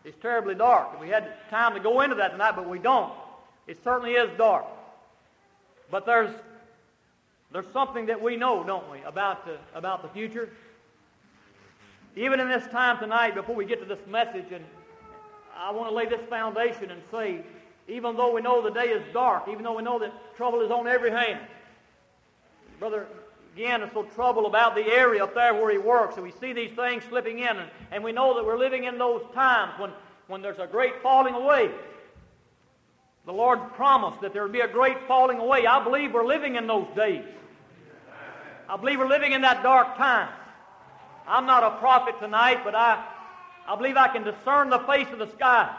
is 0.03 0.13
terribly 0.22 0.55
dark. 0.55 1.00
We 1.00 1.10
had 1.10 1.34
time 1.50 1.74
to 1.74 1.79
go 1.79 2.01
into 2.01 2.15
that 2.15 2.31
tonight, 2.31 2.55
but 2.55 2.67
we 2.67 2.79
don't. 2.79 3.13
It 3.67 3.84
certainly 3.84 4.13
is 4.13 4.29
dark. 4.38 4.65
But 5.89 6.05
there's 6.05 6.34
there's 7.51 7.72
something 7.74 8.05
that 8.05 8.22
we 8.22 8.38
know, 8.38 8.63
don't 8.63 8.89
we, 8.89 9.01
about 9.01 9.46
the, 9.46 9.58
about 9.75 10.03
the 10.03 10.10
future? 10.10 10.50
Even 12.15 12.39
in 12.39 12.48
this 12.48 12.65
time 12.67 12.98
tonight, 13.00 13.36
before 13.36 13.55
we 13.55 13.65
get 13.65 13.79
to 13.79 13.86
this 13.86 14.05
message, 14.08 14.51
and 14.51 14.63
I 15.55 15.72
want 15.72 15.89
to 15.89 15.96
lay 15.96 16.05
this 16.05 16.22
foundation 16.29 16.91
and 16.91 17.01
say, 17.12 17.41
even 17.88 18.15
though 18.15 18.34
we 18.34 18.41
know 18.41 18.62
the 18.62 18.70
day 18.70 18.89
is 18.89 19.03
dark, 19.13 19.48
even 19.50 19.63
though 19.63 19.75
we 19.75 19.84
know 19.84 20.00
that 20.00 20.13
trouble 20.36 20.62
is 20.62 20.72
on 20.72 20.88
every 20.88 21.12
hand, 21.12 21.39
Brother 22.79 23.05
Ginn 23.55 23.81
is 23.81 23.91
so 23.91 24.03
troubled 24.03 24.46
about 24.46 24.75
the 24.75 24.86
area 24.86 25.24
up 25.24 25.36
there 25.36 25.53
where 25.53 25.72
he 25.72 25.77
works, 25.77 26.15
and 26.15 26.24
we 26.24 26.31
see 26.39 26.53
these 26.53 26.72
things 26.75 27.03
slipping 27.10 27.39
in, 27.39 27.58
and, 27.58 27.70
and 27.91 28.03
we 28.03 28.13
know 28.13 28.34
that 28.36 28.46
we're 28.46 28.58
living 28.58 28.86
in 28.86 28.98
those 28.98 29.24
times 29.34 29.74
when, 29.77 29.91
when 30.27 30.41
there's 30.41 30.60
a 30.60 30.67
great 30.67 31.01
falling 31.03 31.34
away. 31.34 31.70
The 33.25 33.34
Lord 33.34 33.74
promised 33.74 34.22
that 34.22 34.34
there 34.34 34.43
would 34.43 34.51
be 34.51 34.62
a 34.62 34.67
great 34.67 34.98
falling 35.08 35.38
away. 35.38 35.67
I 35.67 35.84
believe 35.84 36.13
we're 36.13 36.25
living 36.25 36.55
in 36.55 36.65
those 36.65 36.88
days. 36.96 37.24
I 38.71 38.77
believe 38.77 38.99
we're 38.99 39.07
living 39.09 39.33
in 39.33 39.41
that 39.41 39.63
dark 39.63 39.97
time. 39.97 40.29
I'm 41.27 41.45
not 41.45 41.61
a 41.61 41.77
prophet 41.79 42.15
tonight, 42.21 42.61
but 42.63 42.73
I, 42.73 43.03
I 43.67 43.75
believe 43.75 43.97
I 43.97 44.07
can 44.07 44.23
discern 44.23 44.69
the 44.69 44.79
face 44.79 45.09
of 45.11 45.19
the 45.19 45.29
sky. 45.31 45.75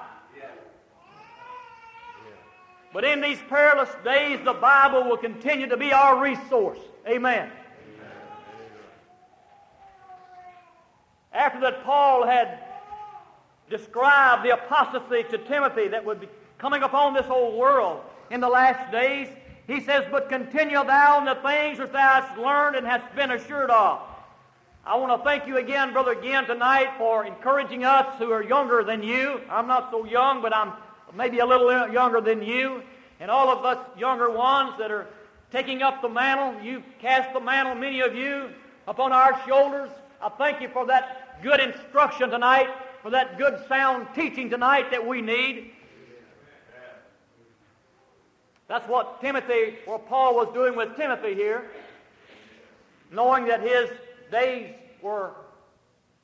But 2.93 3.05
in 3.05 3.23
these 3.23 3.39
perilous 3.49 3.89
days, 4.05 4.41
the 4.45 4.53
Bible 4.53 5.05
will 5.05 5.17
continue 5.17 5.67
to 5.69 5.79
be 5.79 5.91
our 5.95 6.21
resource. 6.23 6.79
Amen. 7.09 7.51
After 11.33 11.61
that, 11.61 11.83
Paul 11.85 12.27
had 12.27 12.59
described 13.71 14.45
the 14.45 14.51
apostasy 14.51 15.23
to 15.31 15.39
Timothy 15.39 15.89
that 15.89 16.05
would 16.05 16.21
be 16.21 16.29
coming 16.59 16.83
upon 16.83 17.15
this 17.15 17.25
whole 17.25 17.57
world 17.57 18.03
in 18.31 18.43
the 18.43 18.51
last 18.51 18.93
days. 18.93 19.29
He 19.67 19.81
says, 19.81 20.05
But 20.11 20.29
continue 20.29 20.85
thou 20.85 21.19
in 21.19 21.25
the 21.25 21.37
things 21.37 21.79
which 21.79 21.93
thou 21.93 22.21
hast 22.21 22.39
learned 22.39 22.77
and 22.77 22.87
hast 22.87 23.15
been 23.15 23.31
assured 23.31 23.71
of. 23.71 24.01
I 24.85 24.97
want 24.97 25.17
to 25.17 25.25
thank 25.25 25.47
you 25.47 25.59
again, 25.59 25.93
Brother, 25.93 26.17
Ginn 26.17 26.45
tonight 26.47 26.95
for 26.99 27.25
encouraging 27.25 27.85
us 27.85 28.19
who 28.19 28.33
are 28.33 28.43
younger 28.43 28.83
than 28.83 29.03
you. 29.03 29.41
I'm 29.49 29.69
not 29.69 29.93
so 29.93 30.05
young, 30.05 30.43
but 30.43 30.53
I'm 30.55 30.73
maybe 31.15 31.39
a 31.39 31.47
little 31.47 31.89
younger 31.89 32.21
than 32.21 32.43
you. 32.43 32.83
And 33.21 33.31
all 33.31 33.49
of 33.51 33.65
us 33.65 33.79
younger 33.97 34.29
ones 34.31 34.73
that 34.81 34.91
are 34.91 35.07
taking 35.53 35.83
up 35.83 36.03
the 36.03 36.09
mantle, 36.09 36.61
you 36.65 36.83
cast 37.01 37.33
the 37.33 37.41
mantle, 37.41 37.77
many 37.77 38.01
of 38.01 38.17
you, 38.17 38.49
upon 38.89 39.13
our 39.13 39.41
shoulders. 39.47 39.91
I 40.21 40.31
thank 40.31 40.61
you 40.61 40.69
for 40.69 40.85
that 40.87 41.41
good 41.43 41.61
instruction 41.61 42.31
tonight, 42.31 42.69
for 43.03 43.11
that 43.11 43.39
good 43.39 43.65
sound 43.69 44.09
teaching 44.17 44.51
tonight 44.51 44.91
that 44.91 45.07
we 45.07 45.21
need. 45.23 45.71
That's 48.73 48.89
what 48.89 49.21
Timothy, 49.21 49.75
or 49.87 49.99
Paul 49.99 50.35
was 50.35 50.49
doing 50.55 50.75
with 50.75 50.97
Timothy 50.97 51.35
here, 51.35 51.71
knowing 53.11 53.45
that 53.49 53.61
his 53.61 53.91
days 54.31 54.75
were 55.03 55.33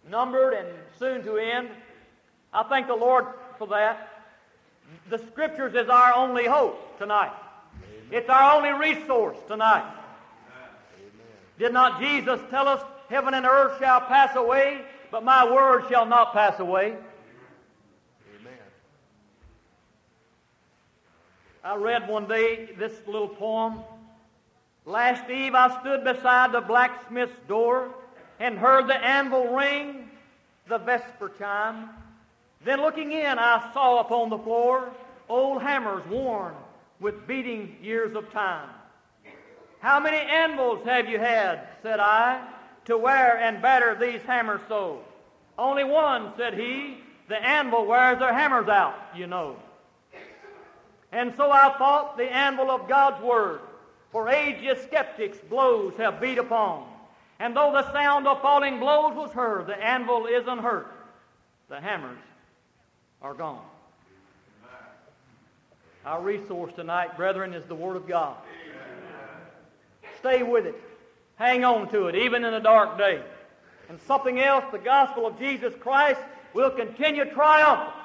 numbered 0.08 0.54
and 0.54 0.66
soon 0.98 1.22
to 1.24 1.36
end. 1.36 1.68
I 2.50 2.62
thank 2.62 2.86
the 2.86 2.94
Lord 2.94 3.26
for 3.58 3.66
that. 3.66 4.24
The 5.10 5.18
Scriptures 5.18 5.74
is 5.74 5.90
our 5.90 6.14
only 6.14 6.46
hope 6.46 6.96
tonight. 6.96 7.34
It's 8.10 8.30
our 8.30 8.56
only 8.56 8.70
resource 8.72 9.36
tonight. 9.46 9.84
Did 11.58 11.74
not 11.74 12.00
Jesus 12.00 12.40
tell 12.48 12.66
us, 12.66 12.82
Heaven 13.10 13.34
and 13.34 13.44
earth 13.44 13.78
shall 13.78 14.00
pass 14.00 14.34
away, 14.36 14.86
but 15.10 15.22
my 15.22 15.44
word 15.44 15.84
shall 15.90 16.06
not 16.06 16.32
pass 16.32 16.58
away? 16.58 16.96
I 21.68 21.76
read 21.76 22.08
one 22.08 22.26
day 22.26 22.70
this 22.78 22.94
little 23.06 23.28
poem. 23.28 23.80
Last 24.86 25.28
eve 25.28 25.54
I 25.54 25.78
stood 25.80 26.02
beside 26.02 26.52
the 26.52 26.62
blacksmith's 26.62 27.38
door 27.46 27.94
and 28.40 28.56
heard 28.56 28.86
the 28.86 28.94
anvil 28.94 29.54
ring 29.54 30.08
the 30.66 30.78
vesper 30.78 31.30
chime. 31.38 31.90
Then 32.64 32.80
looking 32.80 33.12
in, 33.12 33.38
I 33.38 33.70
saw 33.74 34.00
upon 34.00 34.30
the 34.30 34.38
floor 34.38 34.90
old 35.28 35.60
hammers 35.60 36.06
worn 36.06 36.54
with 37.00 37.26
beating 37.26 37.76
years 37.82 38.16
of 38.16 38.32
time. 38.32 38.70
How 39.80 40.00
many 40.00 40.16
anvils 40.16 40.82
have 40.86 41.06
you 41.06 41.18
had, 41.18 41.68
said 41.82 42.00
I, 42.00 42.48
to 42.86 42.96
wear 42.96 43.36
and 43.36 43.60
batter 43.60 43.94
these 43.94 44.22
hammers 44.22 44.62
so? 44.68 45.02
Only 45.58 45.84
one, 45.84 46.32
said 46.38 46.54
he. 46.54 46.96
The 47.28 47.36
anvil 47.36 47.84
wears 47.84 48.20
their 48.20 48.32
hammers 48.32 48.70
out, 48.70 48.94
you 49.14 49.26
know. 49.26 49.56
And 51.18 51.34
so 51.36 51.50
I 51.50 51.76
thought 51.78 52.16
the 52.16 52.32
anvil 52.32 52.70
of 52.70 52.88
God's 52.88 53.20
Word, 53.24 53.58
for 54.12 54.28
ages 54.28 54.80
skeptics 54.84 55.36
blows 55.50 55.94
have 55.96 56.20
beat 56.20 56.38
upon. 56.38 56.86
And 57.40 57.56
though 57.56 57.72
the 57.72 57.92
sound 57.92 58.28
of 58.28 58.40
falling 58.40 58.78
blows 58.78 59.16
was 59.16 59.32
heard, 59.32 59.66
the 59.66 59.76
anvil 59.76 60.26
is 60.26 60.46
unhurt. 60.46 60.86
The 61.68 61.80
hammers 61.80 62.20
are 63.20 63.34
gone. 63.34 63.64
Our 66.06 66.22
resource 66.22 66.72
tonight, 66.76 67.16
brethren, 67.16 67.52
is 67.52 67.64
the 67.64 67.74
Word 67.74 67.96
of 67.96 68.06
God. 68.06 68.36
Stay 70.20 70.44
with 70.44 70.66
it. 70.66 70.80
Hang 71.34 71.64
on 71.64 71.88
to 71.90 72.06
it, 72.06 72.14
even 72.14 72.44
in 72.44 72.54
a 72.54 72.60
dark 72.60 72.96
day. 72.96 73.20
And 73.88 74.00
something 74.02 74.38
else, 74.38 74.64
the 74.70 74.78
gospel 74.78 75.26
of 75.26 75.36
Jesus 75.40 75.74
Christ 75.80 76.20
will 76.54 76.70
continue 76.70 77.24
triumphant. 77.24 77.97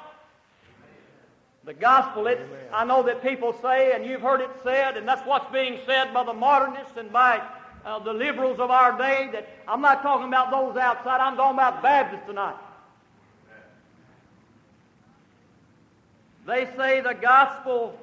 The 1.65 1.73
gospel, 1.73 2.27
it, 2.27 2.41
I 2.73 2.83
know 2.83 3.03
that 3.03 3.23
people 3.23 3.55
say, 3.61 3.93
and 3.93 4.05
you've 4.05 4.21
heard 4.21 4.41
it 4.41 4.49
said, 4.63 4.97
and 4.97 5.07
that's 5.07 5.25
what's 5.25 5.49
being 5.53 5.79
said 5.85 6.13
by 6.13 6.25
the 6.25 6.33
modernists 6.33 6.97
and 6.97 7.11
by 7.11 7.41
uh, 7.85 7.99
the 7.99 8.11
liberals 8.11 8.59
of 8.59 8.69
our 8.69 8.97
day, 8.97 9.29
that 9.31 9.47
I'm 9.67 9.79
not 9.79 10.01
talking 10.01 10.27
about 10.27 10.51
those 10.51 10.75
outside, 10.75 11.21
I'm 11.21 11.37
talking 11.37 11.57
about 11.57 11.81
Baptists 11.81 12.25
tonight. 12.27 12.55
They 16.45 16.67
say 16.75 16.99
the 16.99 17.13
gospel 17.13 17.97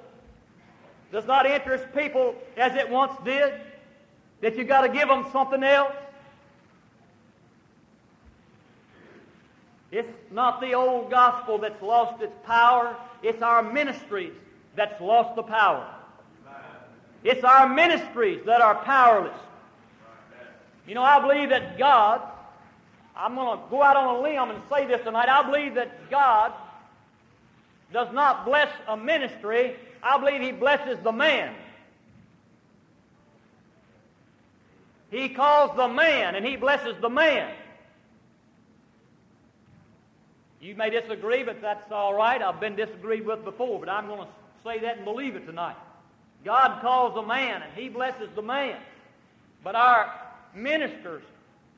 does 1.13 1.27
not 1.27 1.45
interest 1.45 1.85
people 1.95 2.35
as 2.57 2.75
it 2.75 2.89
once 2.89 3.13
did, 3.25 3.53
that 4.41 4.57
you've 4.57 4.69
got 4.69 4.83
to 4.83 4.89
give 4.89 5.09
them 5.09 5.27
something 5.33 5.63
else. 5.63 5.95
It's 9.93 10.09
not 10.31 10.61
the 10.63 10.73
old 10.73 11.11
gospel 11.11 11.59
that's 11.59 11.83
lost 11.83 12.23
its 12.23 12.33
power. 12.47 12.97
It's 13.23 13.43
our 13.43 13.63
ministries 13.63 14.33
that's 14.77 15.01
lost 15.01 15.37
the 15.37 15.43
power. 15.43 15.87
It's 17.23 17.45
our 17.45 17.69
ministries 17.69 18.41
that 18.47 18.61
are 18.61 18.77
powerless. 18.77 19.37
You 20.87 20.95
know, 20.95 21.03
I 21.03 21.21
believe 21.21 21.51
that 21.51 21.79
God, 21.79 22.23
I'm 23.15 23.35
going 23.35 23.59
to 23.59 23.65
go 23.71 23.83
out 23.83 23.97
on 23.97 24.17
a 24.17 24.21
limb 24.21 24.51
and 24.51 24.63
say 24.71 24.87
this 24.87 25.03
tonight. 25.03 25.29
I 25.29 25.43
believe 25.43 25.75
that 25.75 26.11
God 26.11 26.53
does 27.93 28.13
not 28.13 28.45
bless 28.45 28.69
a 28.89 28.97
ministry, 28.97 29.77
I 30.03 30.19
believe 30.19 30.41
He 30.41 30.53
blesses 30.53 30.99
the 31.03 31.13
man. 31.13 31.55
He 35.11 35.29
calls 35.29 35.77
the 35.77 35.89
man 35.89 36.37
and 36.37 36.47
He 36.47 36.57
blesses 36.57 36.95
the 37.01 37.11
man. 37.11 37.53
You 40.61 40.75
may 40.75 40.91
disagree, 40.91 41.43
but 41.43 41.63
that's 41.63 41.91
all 41.91 42.15
right. 42.15 42.41
I've 42.43 42.61
been 42.61 42.77
disagreed 42.77 43.25
with 43.25 43.45
before, 43.45 43.81
but 43.81 43.89
I'm 43.89 44.07
going 44.07 44.21
to 44.21 44.29
say 44.63 44.79
that 44.81 44.97
and 44.97 45.05
believe 45.05 45.37
it 45.37 45.47
tonight. 45.47 45.77
God 46.45 46.81
calls 46.83 47.17
a 47.17 47.27
man 47.27 47.63
and 47.63 47.73
He 47.75 47.89
blesses 47.89 48.29
the 48.35 48.43
man. 48.43 48.79
But 49.65 49.75
our 49.75 50.13
ministers, 50.55 51.23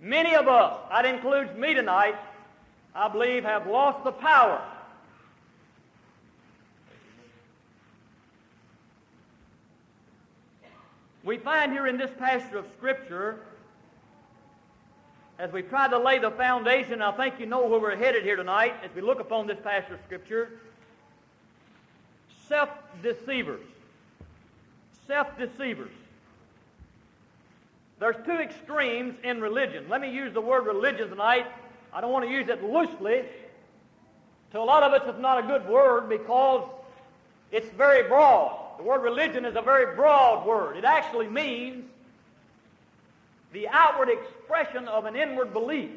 many 0.00 0.34
of 0.34 0.48
us, 0.48 0.78
that 0.90 1.04
includes 1.04 1.56
me 1.56 1.74
tonight, 1.74 2.16
I 2.94 3.08
believe 3.08 3.44
have 3.44 3.66
lost 3.66 4.04
the 4.04 4.12
power 4.12 4.62
We 11.24 11.38
find 11.38 11.70
here 11.72 11.86
in 11.86 11.98
this 11.98 12.10
passage 12.18 12.52
of 12.54 12.66
Scripture, 12.76 13.38
as 15.42 15.50
we 15.50 15.61
try 15.61 15.88
to 15.88 15.99
lay 15.99 16.20
the 16.20 16.30
foundation, 16.30 17.02
I 17.02 17.11
think 17.11 17.40
you 17.40 17.46
know 17.46 17.66
where 17.66 17.80
we're 17.80 17.96
headed 17.96 18.22
here 18.22 18.37
tonight 18.37 18.75
as 18.84 18.94
we 18.94 19.02
look 19.02 19.18
upon 19.18 19.49
this 19.49 19.58
passage 19.58 19.90
of 19.90 19.99
Scripture. 20.06 20.50
Self 22.49 22.68
deceivers. 23.02 23.61
Self 25.08 25.37
deceivers. 25.37 25.90
There's 27.99 28.14
two 28.25 28.38
extremes 28.38 29.16
in 29.25 29.40
religion. 29.40 29.87
Let 29.88 30.00
me 30.00 30.12
use 30.12 30.32
the 30.32 30.40
word 30.40 30.64
religion 30.64 31.08
tonight. 31.08 31.46
I 31.92 32.00
don't 32.00 32.12
want 32.12 32.25
to 32.25 32.30
use 32.30 32.49
it 32.49 32.62
loosely. 32.62 33.25
To 34.52 34.61
a 34.61 34.62
lot 34.62 34.84
of 34.84 34.92
us, 34.92 35.02
it's 35.08 35.18
not 35.18 35.42
a 35.42 35.46
good 35.49 35.68
word 35.68 36.08
because 36.08 36.70
it's 37.50 37.68
very 37.70 38.06
broad. 38.06 38.78
The 38.78 38.84
word 38.84 39.02
religion 39.02 39.44
is 39.44 39.56
a 39.56 39.62
very 39.62 39.96
broad 39.96 40.46
word. 40.46 40.76
It 40.76 40.84
actually 40.84 41.26
means 41.26 41.84
the 43.52 43.68
outward 43.68 44.09
expression 44.09 44.88
of 44.88 45.05
an 45.05 45.16
inward 45.16 45.53
belief. 45.53 45.90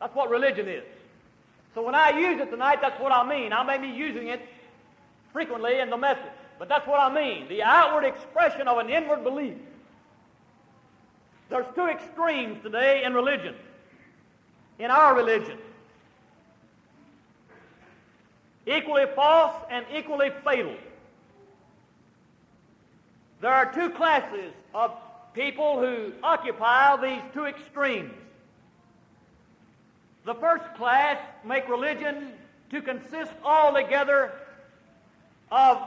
That's 0.00 0.14
what 0.14 0.30
religion 0.30 0.68
is. 0.68 0.84
So 1.74 1.82
when 1.82 1.94
I 1.94 2.18
use 2.18 2.40
it 2.40 2.50
tonight, 2.50 2.78
that's 2.80 3.00
what 3.00 3.12
I 3.12 3.28
mean. 3.28 3.52
I 3.52 3.62
may 3.62 3.78
be 3.78 3.88
using 3.88 4.28
it 4.28 4.40
frequently 5.32 5.78
in 5.78 5.90
the 5.90 5.96
message, 5.96 6.32
but 6.58 6.68
that's 6.68 6.86
what 6.86 7.00
I 7.00 7.14
mean. 7.14 7.48
The 7.48 7.62
outward 7.62 8.04
expression 8.04 8.66
of 8.66 8.78
an 8.78 8.88
inward 8.88 9.22
belief. 9.22 9.56
There's 11.48 11.66
two 11.74 11.86
extremes 11.86 12.62
today 12.62 13.04
in 13.04 13.14
religion, 13.14 13.54
in 14.78 14.90
our 14.90 15.14
religion. 15.14 15.58
Equally 18.66 19.04
false 19.14 19.54
and 19.70 19.86
equally 19.94 20.30
fatal. 20.44 20.74
There 23.40 23.52
are 23.52 23.72
two 23.72 23.90
classes 23.90 24.52
of 24.74 24.92
people 25.36 25.78
who 25.78 26.12
occupy 26.22 26.96
these 27.00 27.22
two 27.34 27.44
extremes. 27.44 28.14
The 30.24 30.34
first 30.34 30.64
class 30.76 31.18
make 31.44 31.68
religion 31.68 32.32
to 32.70 32.80
consist 32.80 33.32
altogether 33.44 34.32
of 35.52 35.86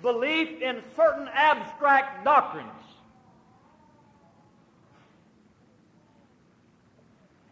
belief 0.00 0.62
in 0.62 0.82
certain 0.96 1.28
abstract 1.32 2.24
doctrines, 2.24 2.70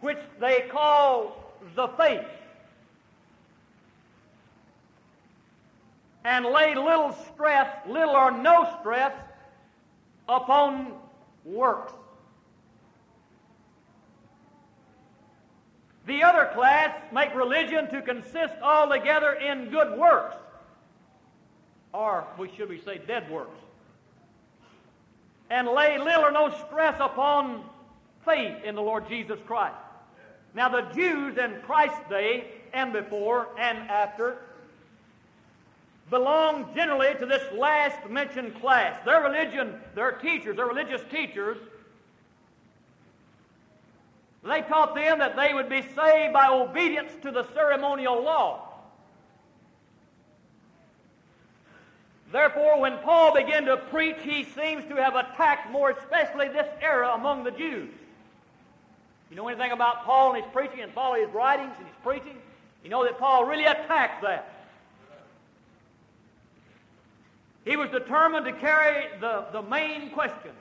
which 0.01 0.19
they 0.41 0.67
call 0.73 1.37
the 1.77 1.89
faith. 1.89 2.25
and 6.25 6.45
lay 6.45 6.75
little 6.75 7.17
stress, 7.33 7.75
little 7.87 8.15
or 8.15 8.31
no 8.31 8.77
stress, 8.81 9.15
upon 10.29 10.93
works. 11.45 11.93
The 16.07 16.23
other 16.23 16.51
class 16.55 16.95
make 17.13 17.35
religion 17.35 17.91
to 17.91 18.01
consist 18.01 18.55
altogether 18.63 19.35
in 19.35 19.69
good 19.69 19.99
works, 19.99 20.37
or 21.93 22.27
we 22.39 22.51
should 22.57 22.71
we 22.71 22.81
say 22.81 22.99
dead 23.07 23.31
works, 23.31 23.59
and 25.51 25.69
lay 25.69 25.99
little 25.99 26.25
or 26.25 26.31
no 26.31 26.51
stress 26.67 26.97
upon 26.99 27.63
faith 28.25 28.65
in 28.65 28.75
the 28.75 28.83
Lord 28.83 29.07
Jesus 29.09 29.39
Christ. 29.47 29.77
Now 30.55 30.71
the 30.71 30.83
Jews 30.95 31.37
in 31.37 31.61
Christ's 31.67 32.09
day 32.09 32.53
and 32.73 32.93
before 32.93 33.49
and 33.59 33.79
after 33.91 34.39
belong 36.11 36.75
generally 36.75 37.15
to 37.19 37.27
this 37.27 37.43
last 37.53 38.09
mentioned 38.09 38.61
class. 38.61 38.99
Their 39.05 39.23
religion, 39.23 39.75
their 39.95 40.13
teachers, 40.13 40.57
their 40.57 40.67
religious 40.67 41.03
teachers, 41.11 41.59
they 44.45 44.63
taught 44.63 44.95
them 44.95 45.19
that 45.19 45.37
they 45.37 45.53
would 45.53 45.69
be 45.69 45.83
saved 45.83 46.33
by 46.33 46.49
obedience 46.49 47.13
to 47.23 47.31
the 47.31 47.47
ceremonial 47.53 48.23
law. 48.23 48.65
Therefore, 52.31 52.81
when 52.81 52.99
Paul 52.99 53.35
began 53.35 53.65
to 53.65 53.77
preach, 53.77 54.17
he 54.23 54.45
seems 54.45 54.85
to 54.87 54.97
have 54.97 55.15
attacked 55.17 55.71
more 55.71 55.91
especially 55.91 56.49
this 56.49 56.69
era 56.81 57.13
among 57.15 57.45
the 57.45 57.51
Jews. 57.51 57.91
You 59.31 59.37
know 59.37 59.49
anything 59.49 59.73
about 59.73 60.05
Paul 60.05 60.35
and 60.35 60.43
his 60.43 60.53
preaching 60.53 60.81
and 60.81 60.93
follow 60.93 61.15
his 61.17 61.29
writings 61.31 61.73
and 61.79 61.87
his 61.87 61.97
preaching? 62.03 62.37
You 62.85 62.91
know 62.91 63.05
that 63.05 63.19
Paul 63.19 63.45
really 63.45 63.65
attacked 63.65 64.23
that. 64.23 64.58
He 67.69 67.77
was 67.77 67.91
determined 67.91 68.47
to 68.47 68.53
carry 68.55 69.09
the, 69.21 69.45
the 69.53 69.61
main 69.61 70.09
question 70.13 70.53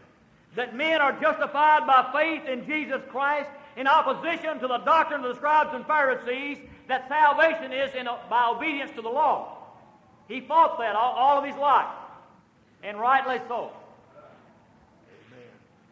that 0.58 0.76
men 0.76 1.00
are 1.00 1.14
justified 1.22 1.88
by 1.88 2.10
faith 2.12 2.50
in 2.50 2.66
Jesus 2.66 3.02
Christ 3.10 3.50
in 3.78 3.88
opposition 3.88 4.60
to 4.60 4.68
the 4.68 4.80
doctrine 4.80 5.24
of 5.24 5.30
the 5.30 5.36
scribes 5.36 5.70
and 5.74 5.86
Pharisees 5.86 6.58
that 6.90 7.08
salvation 7.08 7.72
is 7.72 7.96
in, 7.96 8.08
by 8.30 8.52
obedience 8.54 8.92
to 8.98 9.02
the 9.02 9.10
law. 9.10 9.58
He 10.28 10.42
fought 10.42 10.80
that 10.80 10.98
all, 10.98 11.14
all 11.14 11.40
of 11.40 11.46
his 11.46 11.56
life, 11.56 11.88
and 12.84 13.00
rightly 13.00 13.40
so. 13.48 13.72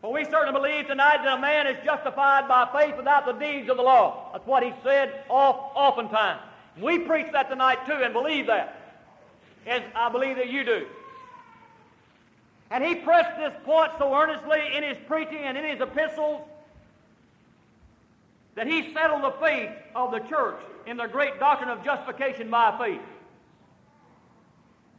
But 0.02 0.12
we 0.12 0.26
certainly 0.26 0.52
believe 0.52 0.88
tonight 0.88 1.20
that 1.24 1.38
a 1.38 1.42
man 1.42 1.66
is 1.66 1.78
justified 1.86 2.50
by 2.50 2.68
faith 2.78 2.98
without 2.98 3.26
the 3.26 3.32
deeds 3.32 3.70
of 3.70 3.78
the 3.78 3.84
law. 3.84 4.32
That's 4.34 4.46
what 4.46 4.64
he 4.64 4.74
said 4.84 5.24
oft, 5.30 5.78
oftentimes. 5.78 6.42
We 6.78 7.00
preach 7.00 7.32
that 7.32 7.50
tonight 7.50 7.86
too 7.86 7.94
and 8.04 8.12
believe 8.12 8.48
that. 8.48 8.82
As 9.66 9.82
I 9.96 10.10
believe 10.10 10.36
that 10.36 10.50
you 10.50 10.66
do. 10.66 10.86
And 12.72 12.84
he 12.84 12.96
pressed 12.96 13.38
this 13.38 13.54
point 13.64 13.92
so 13.98 14.14
earnestly 14.16 14.76
in 14.76 14.84
his 14.84 14.98
preaching 15.08 15.40
and 15.44 15.58
in 15.58 15.64
his 15.64 15.82
epistles 15.82 16.42
that 18.56 18.68
he 18.68 18.94
settled 18.94 19.24
the 19.24 19.32
faith 19.40 19.70
of 19.94 20.12
the 20.12 20.20
church 20.20 20.60
in 20.88 20.98
the 20.98 21.08
great 21.08 21.40
doctrine 21.40 21.70
of 21.70 21.84
justification 21.84 22.50
by 22.50 22.76
faith. 22.78 23.02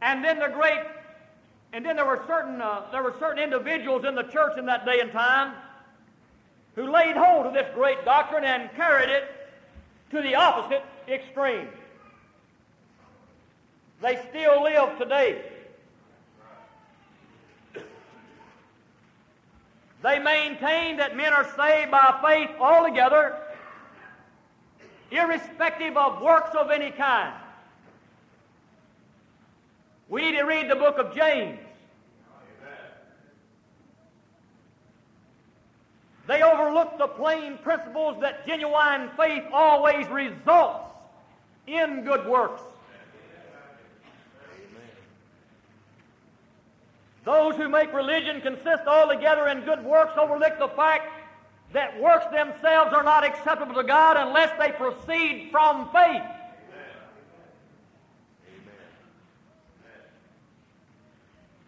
And 0.01 0.23
then 0.23 0.39
the 0.39 0.47
great, 0.47 0.81
and 1.73 1.83
then 1.83 1.95
there 1.95 2.05
were 2.05 2.23
certain, 2.27 2.61
uh, 2.61 2.83
there 2.91 3.03
were 3.03 3.15
certain 3.19 3.43
individuals 3.43 4.05
in 4.05 4.15
the 4.15 4.23
church 4.23 4.57
in 4.57 4.65
that 4.67 4.85
day 4.85 4.99
and 4.99 5.11
time 5.11 5.53
who 6.75 6.91
laid 6.91 7.17
hold 7.17 7.47
of 7.47 7.53
this 7.53 7.67
great 7.73 8.05
doctrine 8.05 8.43
and 8.43 8.71
carried 8.75 9.09
it 9.09 9.23
to 10.11 10.21
the 10.21 10.35
opposite 10.35 10.83
extreme. 11.07 11.67
They 14.01 14.23
still 14.29 14.61
live 14.61 14.97
today 14.99 15.41
They 20.03 20.19
maintain 20.19 20.97
that 20.97 21.17
men 21.17 21.33
are 21.33 21.47
saved 21.55 21.91
by 21.91 22.19
faith 22.23 22.51
altogether, 22.59 23.37
irrespective 25.09 25.97
of 25.97 26.21
works 26.21 26.55
of 26.55 26.69
any 26.69 26.91
kind. 26.91 27.33
We 30.09 30.21
need 30.21 30.37
to 30.37 30.43
read 30.43 30.69
the 30.69 30.75
book 30.75 30.97
of 30.97 31.13
James. 31.15 31.59
They 36.27 36.43
overlook 36.43 36.97
the 36.97 37.07
plain 37.07 37.57
principles 37.57 38.19
that 38.21 38.45
genuine 38.45 39.09
faith 39.17 39.43
always 39.51 40.07
results 40.07 40.89
in 41.67 42.03
good 42.03 42.25
works. 42.27 42.61
Those 47.27 47.57
who 47.57 47.67
make 47.67 47.93
religion 47.93 48.39
consist 48.39 48.87
altogether 48.87 49.49
in 49.49 49.59
good 49.65 49.83
works 49.83 50.13
overlook 50.17 50.57
the 50.59 50.69
fact 50.69 51.11
that 51.73 52.01
works 52.01 52.25
themselves 52.27 52.93
are 52.93 53.03
not 53.03 53.25
acceptable 53.25 53.75
to 53.75 53.83
God 53.83 54.15
unless 54.15 54.57
they 54.57 54.71
proceed 54.71 55.49
from 55.51 55.89
faith. 55.91 56.23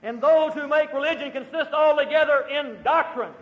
And 0.02 0.22
those 0.22 0.54
who 0.54 0.66
make 0.66 0.94
religion 0.94 1.30
consist 1.34 1.74
altogether 1.74 2.48
in 2.48 2.82
doctrine 2.82 3.34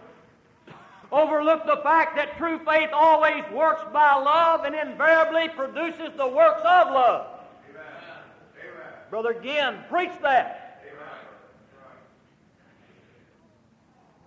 overlook 1.12 1.68
the 1.68 1.78
fact 1.84 2.16
that 2.16 2.36
true 2.40 2.60
faith 2.66 2.90
always 2.94 3.44
works 3.54 3.84
by 3.94 4.16
love 4.16 4.64
and 4.66 4.74
invariably 4.74 5.50
produces 5.50 6.10
the 6.18 6.28
works 6.28 6.62
of 6.62 6.88
love. 6.88 7.28
Amen. 7.70 7.86
Brother 9.12 9.36
Ginn, 9.40 9.76
preach 9.88 10.20
that. 10.24 10.67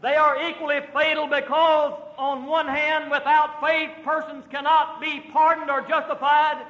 They 0.03 0.15
are 0.15 0.49
equally 0.49 0.81
fatal 0.95 1.27
because, 1.27 1.93
on 2.17 2.47
one 2.47 2.67
hand, 2.67 3.11
without 3.11 3.61
faith, 3.61 3.91
persons 4.03 4.45
cannot 4.51 5.01
be 5.01 5.21
pardoned 5.33 5.71
or 5.71 5.83
justified, 5.83 6.65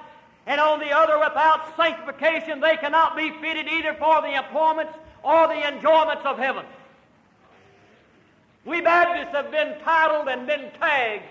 and 0.46 0.60
on 0.60 0.80
the 0.80 0.90
other, 0.90 1.18
without 1.18 1.76
sanctification, 1.76 2.60
they 2.60 2.76
cannot 2.76 3.16
be 3.16 3.30
fitted 3.40 3.68
either 3.68 3.94
for 3.94 4.20
the 4.22 4.36
employments 4.36 4.94
or 5.22 5.46
the 5.46 5.68
enjoyments 5.68 6.24
of 6.24 6.38
heaven. 6.38 6.64
We 8.64 8.80
Baptists 8.80 9.34
have 9.34 9.50
been 9.50 9.78
titled 9.84 10.28
and 10.28 10.46
been 10.46 10.70
tagged 10.80 11.24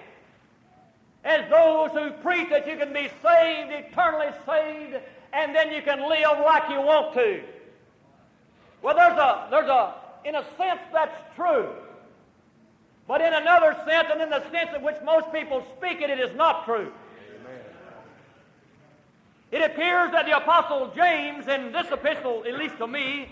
as 1.25 1.49
those 1.49 1.91
who 1.91 2.11
preach 2.21 2.49
that 2.49 2.65
you 2.65 2.77
can 2.77 2.93
be 2.93 3.09
saved, 3.21 3.71
eternally 3.71 4.31
saved, 4.45 4.95
and 5.33 5.53
then 5.53 5.71
you 5.73 5.81
can 5.81 6.07
live 6.07 6.39
like 6.45 6.69
you 6.69 6.81
want 6.81 7.13
to. 7.15 7.41
Well, 8.81 8.95
there's 8.95 9.17
a, 9.17 9.47
there's 9.51 9.69
a, 9.69 9.95
in 10.23 10.35
a 10.35 10.45
sense, 10.57 10.79
that's 10.93 11.35
true. 11.35 11.69
But 13.09 13.21
in 13.21 13.33
another 13.33 13.75
sense, 13.87 14.07
and 14.11 14.21
in 14.21 14.29
the 14.29 14.47
sense 14.51 14.69
in 14.75 14.83
which 14.83 14.97
most 15.03 15.33
people 15.33 15.65
speak 15.75 15.99
it, 15.99 16.11
it 16.11 16.19
is 16.19 16.29
not 16.35 16.63
true. 16.63 16.93
Amen. 17.41 17.59
It 19.51 19.63
appears 19.63 20.11
that 20.11 20.27
the 20.27 20.37
Apostle 20.37 20.93
James, 20.95 21.47
in 21.47 21.71
this 21.71 21.87
epistle, 21.91 22.43
at 22.47 22.59
least 22.59 22.77
to 22.77 22.85
me, 22.85 23.31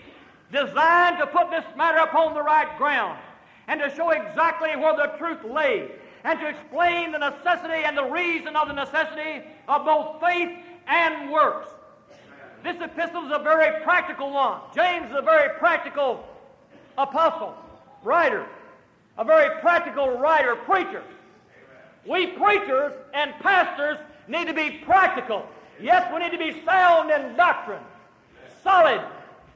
designed 0.50 1.18
to 1.18 1.28
put 1.28 1.52
this 1.52 1.62
matter 1.76 1.98
upon 1.98 2.34
the 2.34 2.42
right 2.42 2.76
ground 2.76 3.20
and 3.68 3.78
to 3.80 3.88
show 3.94 4.10
exactly 4.10 4.74
where 4.74 4.96
the 4.96 5.12
truth 5.16 5.44
lay 5.44 5.88
and 6.24 6.40
to 6.40 6.48
explain 6.48 7.12
the 7.12 7.18
necessity 7.18 7.84
and 7.84 7.96
the 7.96 8.10
reason 8.10 8.56
of 8.56 8.66
the 8.66 8.74
necessity 8.74 9.46
of 9.68 9.84
both 9.84 10.20
faith 10.20 10.58
and 10.88 11.30
works. 11.30 11.68
This 12.64 12.74
epistle 12.82 13.26
is 13.26 13.32
a 13.32 13.44
very 13.44 13.80
practical 13.84 14.32
one. 14.32 14.58
James 14.74 15.08
is 15.08 15.16
a 15.16 15.22
very 15.22 15.56
practical 15.60 16.26
apostle, 16.96 17.54
writer, 18.02 18.44
a 19.18 19.24
very 19.24 19.60
practical 19.60 20.16
writer, 20.18 20.54
preacher. 20.54 21.02
We 22.06 22.28
preachers 22.28 22.92
and 23.12 23.32
pastors 23.40 23.98
need 24.28 24.46
to 24.46 24.54
be 24.54 24.70
practical. 24.84 25.46
Yes, 25.80 26.10
we 26.12 26.20
need 26.20 26.32
to 26.32 26.38
be 26.38 26.64
sound 26.64 27.10
in 27.10 27.36
doctrine, 27.36 27.82
solid, 28.62 29.02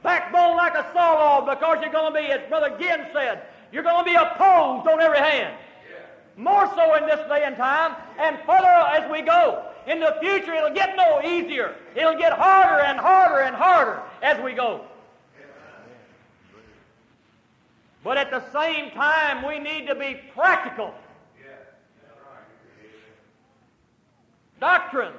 backbone 0.03 0.57
like 0.57 0.75
a 0.75 0.85
saw 0.93 1.13
log, 1.13 1.49
because 1.49 1.77
you're 1.81 1.91
going 1.91 2.13
to 2.13 2.19
be, 2.19 2.27
as 2.27 2.47
Brother 2.49 2.75
Ginn 2.79 3.05
said, 3.13 3.43
you're 3.71 3.83
going 3.83 4.05
to 4.05 4.09
be 4.09 4.15
opposed 4.15 4.87
on 4.87 5.01
every 5.01 5.17
hand. 5.17 5.55
More 6.35 6.67
so 6.75 6.95
in 6.95 7.05
this 7.05 7.19
day 7.27 7.43
and 7.43 7.55
time, 7.55 7.95
and 8.19 8.37
further 8.45 8.67
as 8.67 9.09
we 9.11 9.21
go. 9.21 9.65
In 9.87 9.99
the 9.99 10.17
future, 10.21 10.53
it'll 10.53 10.73
get 10.73 10.95
no 10.95 11.21
easier. 11.21 11.75
It'll 11.95 12.17
get 12.17 12.33
harder 12.33 12.83
and 12.83 12.99
harder 12.99 13.41
and 13.41 13.55
harder 13.55 14.01
as 14.21 14.41
we 14.43 14.53
go. 14.53 14.85
But 18.03 18.17
at 18.17 18.31
the 18.31 18.43
same 18.51 18.91
time, 18.91 19.47
we 19.47 19.59
need 19.59 19.87
to 19.87 19.95
be 19.95 20.19
practical. 20.33 20.93
Doctrines 24.59 25.17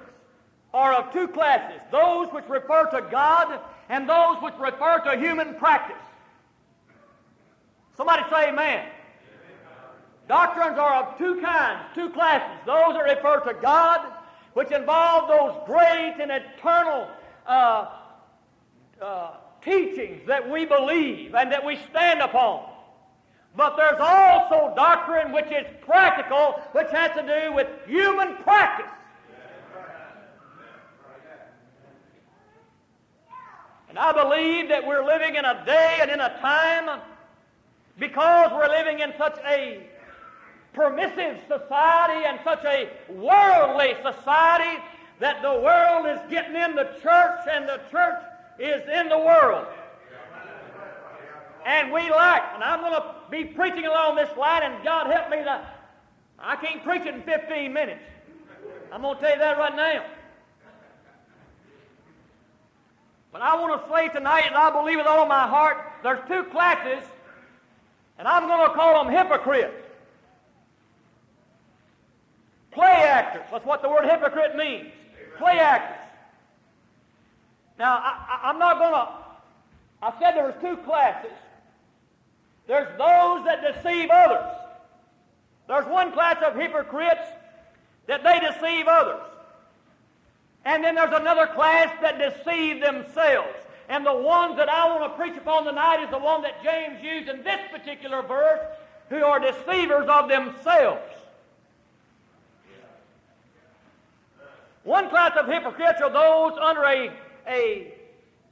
are 0.73 0.95
of 0.95 1.13
two 1.13 1.29
classes 1.29 1.81
those 1.93 2.29
which 2.33 2.47
refer 2.49 2.87
to 2.87 3.07
God 3.11 3.61
and 3.89 4.09
those 4.09 4.37
which 4.43 4.55
refer 4.59 5.01
to 5.01 5.19
human 5.19 5.55
practice. 5.57 6.03
Somebody 7.97 8.23
say 8.31 8.49
amen. 8.49 8.89
Doctrines 10.29 10.79
are 10.79 11.05
of 11.05 11.19
two 11.19 11.41
kinds, 11.41 11.83
two 11.95 12.11
classes. 12.11 12.59
Those 12.65 12.95
that 12.95 13.05
refer 13.05 13.41
to 13.41 13.55
God, 13.61 14.13
which 14.55 14.71
involve 14.71 15.29
those 15.29 15.63
great 15.67 16.17
and 16.19 16.31
eternal 16.31 17.09
uh, 17.47 17.91
uh, 19.01 19.31
teachings 19.63 20.27
that 20.27 20.51
we 20.51 20.65
believe 20.65 21.35
and 21.35 21.53
that 21.53 21.65
we 21.65 21.77
stand 21.91 22.21
upon. 22.21 22.74
But 23.57 23.77
there's 23.77 24.01
also 24.01 24.75
doctrine 24.75 25.33
which 25.33 25.47
is 25.47 25.67
practical, 25.87 26.61
which 26.73 26.91
has 26.91 27.13
to 27.13 27.23
do 27.23 27.55
with 27.55 27.69
human 27.87 28.37
practice. 28.43 28.91
And 33.89 33.99
I 33.99 34.13
believe 34.13 34.69
that 34.71 34.85
we're 34.85 35.07
living 35.07 35.37
in 35.37 35.45
a 35.45 35.65
day 35.65 35.99
and 36.01 36.11
in 36.11 36.19
a 36.19 36.37
time 36.41 37.01
because 37.97 38.51
we're 38.51 38.69
living 38.69 38.99
in 38.99 39.13
such 39.17 39.39
a 39.47 39.87
permissive 40.73 41.39
society 41.47 42.27
and 42.27 42.41
such 42.43 42.65
a 42.65 42.91
worldly 43.09 43.95
society 44.03 44.83
that 45.21 45.43
the 45.43 45.61
world 45.61 46.07
is 46.07 46.19
getting 46.29 46.57
in 46.57 46.75
the 46.75 46.91
church 47.01 47.41
and 47.49 47.69
the 47.69 47.81
church 47.93 48.21
is 48.59 48.83
in 48.89 49.09
the 49.09 49.19
world. 49.19 49.67
And 51.65 51.93
we 51.93 52.11
like, 52.11 52.43
and 52.55 52.65
I'm 52.65 52.81
going 52.81 52.93
to 52.93 53.15
be 53.31 53.45
preaching 53.45 53.87
along 53.87 54.17
this 54.17 54.31
line, 54.37 54.63
and 54.63 54.85
God 54.85 55.07
help 55.07 55.31
me 55.31 55.39
that 55.45 55.93
I 56.39 56.57
can't 56.57 56.83
preach 56.85 57.03
it 57.03 57.15
in 57.15 57.23
15 57.23 57.73
minutes. 57.73 58.03
I'm 58.93 59.03
going 59.03 59.17
to 59.17 59.21
tell 59.21 59.33
you 59.33 59.39
that 59.39 59.59
right 59.59 59.75
now. 59.75 60.05
But 63.33 63.43
I 63.43 63.61
want 63.61 63.83
to 63.83 63.93
say 63.93 64.09
tonight, 64.09 64.45
and 64.47 64.55
I 64.55 64.71
believe 64.71 64.99
with 64.99 65.07
all 65.07 65.27
my 65.27 65.49
heart, 65.49 65.79
there's 66.03 66.21
two 66.29 66.45
classes 66.45 67.03
and 68.19 68.29
I'm 68.29 68.47
going 68.47 68.69
to 68.69 68.75
call 68.75 69.05
them 69.05 69.13
hypocrites. 69.13 69.75
Play 72.71 72.87
actors. 72.87 73.43
That's 73.51 73.65
what 73.65 73.83
the 73.83 73.89
word 73.89 74.05
hypocrite 74.05 74.57
means. 74.57 74.89
Play 75.39 75.59
actors. 75.59 75.99
Now, 77.79 77.99
I, 77.99 78.51
am 78.51 78.59
not 78.59 78.79
going 78.79 78.93
to. 78.93 79.09
I 80.03 80.13
said 80.21 80.37
there 80.37 80.47
was 80.47 80.55
two 80.61 80.77
classes. 80.85 81.31
There's 82.67 82.89
those 82.99 83.45
that 83.45 83.61
deceive 83.75 84.11
others. 84.11 84.51
There's 85.69 85.87
one 85.87 86.13
class 86.13 86.43
of 86.45 86.57
hypocrites 86.57 87.27
that 88.07 88.23
they 88.23 88.41
deceive 88.41 88.87
others. 88.87 89.23
And 90.65 90.83
then 90.83 90.95
there's 90.95 91.13
another 91.13 91.47
class 91.47 91.95
that 92.01 92.19
deceive 92.19 92.81
themselves. 92.81 93.59
And 93.89 94.05
the 94.05 94.15
ones 94.15 94.57
that 94.57 94.69
I 94.69 94.89
want 94.89 95.13
to 95.13 95.17
preach 95.17 95.37
upon 95.37 95.65
tonight 95.65 96.03
is 96.03 96.11
the 96.11 96.19
one 96.19 96.43
that 96.43 96.63
James 96.63 97.03
used 97.03 97.29
in 97.29 97.43
this 97.43 97.61
particular 97.71 98.23
verse, 98.23 98.61
who 99.11 99.23
are 99.23 99.39
deceivers 99.39 100.09
of 100.09 100.29
themselves. 100.29 101.03
One 104.85 105.09
class 105.09 105.33
of 105.39 105.47
hypocrites 105.47 106.01
are 106.03 106.11
those 106.11 106.59
under 106.61 106.85
a, 106.85 107.11
a, 107.47 107.95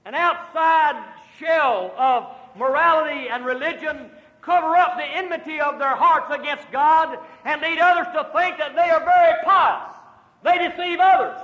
an 0.04 0.14
outside 0.14 1.02
shell 1.38 1.94
of 1.96 2.26
morality 2.56 3.28
and 3.28 3.44
religion, 3.44 4.10
cover 4.40 4.76
up 4.76 4.96
the 4.96 5.04
enmity 5.04 5.60
of 5.60 5.78
their 5.78 5.94
hearts 5.94 6.34
against 6.34 6.70
God, 6.70 7.18
and 7.44 7.60
lead 7.60 7.78
others 7.78 8.06
to 8.14 8.28
think 8.36 8.58
that 8.58 8.74
they 8.74 8.90
are 8.90 9.04
very 9.04 9.34
pious. 9.44 9.96
They 10.42 10.68
deceive 10.68 10.98
others. 11.00 11.40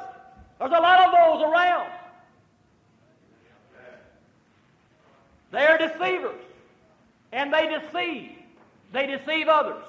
There's 0.58 0.72
a 0.72 0.80
lot 0.80 1.06
of 1.06 1.12
those 1.12 1.52
around. 1.52 1.90
They 5.50 5.64
are 5.64 5.78
deceivers. 5.78 6.40
And 7.32 7.52
they 7.52 7.68
deceive. 7.68 8.32
They 8.92 9.06
deceive 9.06 9.48
others. 9.48 9.82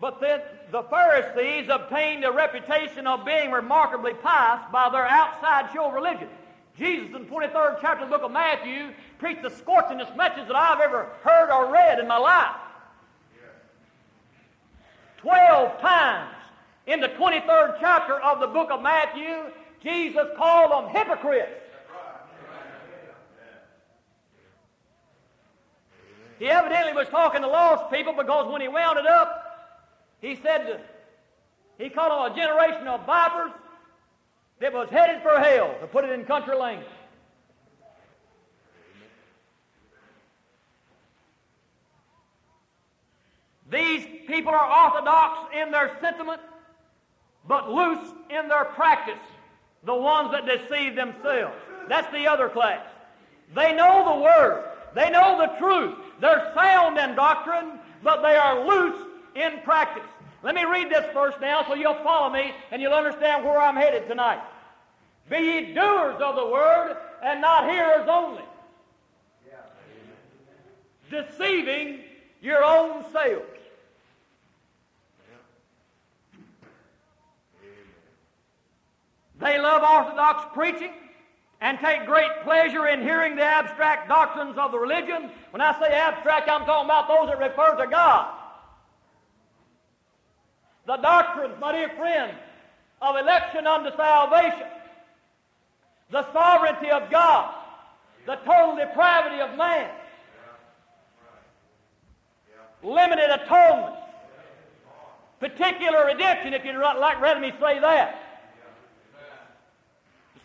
But 0.00 0.20
then 0.20 0.40
the 0.70 0.82
Pharisees 0.84 1.68
obtained 1.70 2.24
a 2.24 2.30
reputation 2.30 3.06
of 3.06 3.24
being 3.24 3.50
remarkably 3.50 4.14
pious 4.14 4.60
by 4.72 4.88
their 4.90 5.06
outside 5.06 5.70
show 5.72 5.88
of 5.88 5.94
religion. 5.94 6.28
Jesus 6.78 7.06
in 7.06 7.24
the 7.24 7.28
23rd 7.28 7.78
chapter 7.80 8.04
of 8.04 8.10
the 8.10 8.16
book 8.16 8.24
of 8.24 8.30
Matthew 8.30 8.92
preached 9.18 9.42
the 9.42 9.50
scorchingest 9.50 10.16
message 10.16 10.46
that 10.46 10.56
I've 10.56 10.80
ever 10.80 11.08
heard 11.22 11.50
or 11.50 11.72
read 11.72 11.98
in 11.98 12.06
my 12.06 12.16
life. 12.16 12.56
Twelve 15.18 15.78
times 15.80 16.34
in 16.86 17.00
the 17.00 17.08
23rd 17.08 17.76
chapter 17.78 18.14
of 18.14 18.40
the 18.40 18.46
book 18.46 18.70
of 18.70 18.80
Matthew, 18.80 19.52
Jesus 19.82 20.26
called 20.36 20.72
them 20.72 20.94
hypocrites. 20.94 21.50
He 26.38 26.46
evidently 26.46 26.94
was 26.94 27.06
talking 27.08 27.42
to 27.42 27.48
lost 27.48 27.92
people 27.92 28.14
because 28.14 28.50
when 28.50 28.62
he 28.62 28.68
wound 28.68 28.98
it 28.98 29.06
up, 29.06 29.49
he 30.20 30.36
said 30.42 30.80
he 31.78 31.88
called 31.88 32.32
a 32.32 32.36
generation 32.36 32.86
of 32.86 33.06
vipers 33.06 33.52
that 34.60 34.72
was 34.72 34.88
headed 34.90 35.22
for 35.22 35.38
hell, 35.38 35.74
to 35.80 35.86
put 35.86 36.04
it 36.04 36.10
in 36.10 36.24
country 36.24 36.54
language. 36.54 36.86
These 43.70 44.04
people 44.26 44.52
are 44.52 44.84
orthodox 44.84 45.54
in 45.54 45.70
their 45.70 45.96
sentiment, 46.00 46.40
but 47.46 47.70
loose 47.70 48.12
in 48.28 48.48
their 48.48 48.64
practice. 48.64 49.14
The 49.84 49.94
ones 49.94 50.32
that 50.32 50.44
deceive 50.44 50.96
themselves. 50.96 51.54
That's 51.88 52.10
the 52.12 52.26
other 52.26 52.48
class. 52.48 52.84
They 53.54 53.72
know 53.74 54.14
the 54.14 54.22
Word. 54.22 54.64
They 54.94 55.08
know 55.08 55.38
the 55.38 55.58
truth. 55.58 55.96
They're 56.20 56.52
sound 56.54 56.98
in 56.98 57.14
doctrine, 57.14 57.78
but 58.02 58.22
they 58.22 58.36
are 58.36 58.66
loose 58.66 59.06
in 59.34 59.60
practice. 59.64 60.09
Let 60.42 60.54
me 60.54 60.64
read 60.64 60.90
this 60.90 61.04
verse 61.12 61.34
now 61.40 61.64
so 61.66 61.74
you'll 61.74 62.02
follow 62.02 62.30
me 62.30 62.52
and 62.70 62.80
you'll 62.80 62.94
understand 62.94 63.44
where 63.44 63.60
I'm 63.60 63.76
headed 63.76 64.08
tonight. 64.08 64.40
Be 65.28 65.38
ye 65.38 65.74
doers 65.74 66.20
of 66.20 66.36
the 66.36 66.46
word 66.46 66.96
and 67.22 67.40
not 67.40 67.70
hearers 67.70 68.08
only, 68.08 68.42
deceiving 71.10 72.00
your 72.40 72.64
own 72.64 73.04
selves. 73.12 73.44
They 79.40 79.58
love 79.58 79.82
orthodox 79.82 80.52
preaching 80.52 80.92
and 81.60 81.78
take 81.78 82.06
great 82.06 82.30
pleasure 82.42 82.88
in 82.88 83.02
hearing 83.02 83.36
the 83.36 83.44
abstract 83.44 84.08
doctrines 84.08 84.56
of 84.58 84.72
the 84.72 84.78
religion. 84.78 85.30
When 85.50 85.60
I 85.60 85.78
say 85.78 85.92
abstract, 85.92 86.48
I'm 86.48 86.64
talking 86.64 86.86
about 86.86 87.08
those 87.08 87.28
that 87.28 87.38
refer 87.38 87.76
to 87.76 87.86
God. 87.86 88.39
The 90.90 90.96
doctrines, 90.96 91.54
my 91.60 91.70
dear 91.70 91.88
friend, 91.90 92.32
of 93.00 93.14
election 93.14 93.64
unto 93.64 93.96
salvation, 93.96 94.66
the 96.10 96.32
sovereignty 96.32 96.90
of 96.90 97.08
God, 97.12 97.54
the 98.26 98.34
total 98.44 98.74
depravity 98.74 99.40
of 99.40 99.56
man, 99.56 99.88
limited 102.82 103.30
atonement, 103.30 103.94
particular 105.38 106.06
redemption, 106.06 106.54
if 106.54 106.64
you'd 106.64 106.76
like 106.76 107.20
rather 107.20 107.38
me 107.38 107.52
say 107.60 107.78
that 107.78 108.26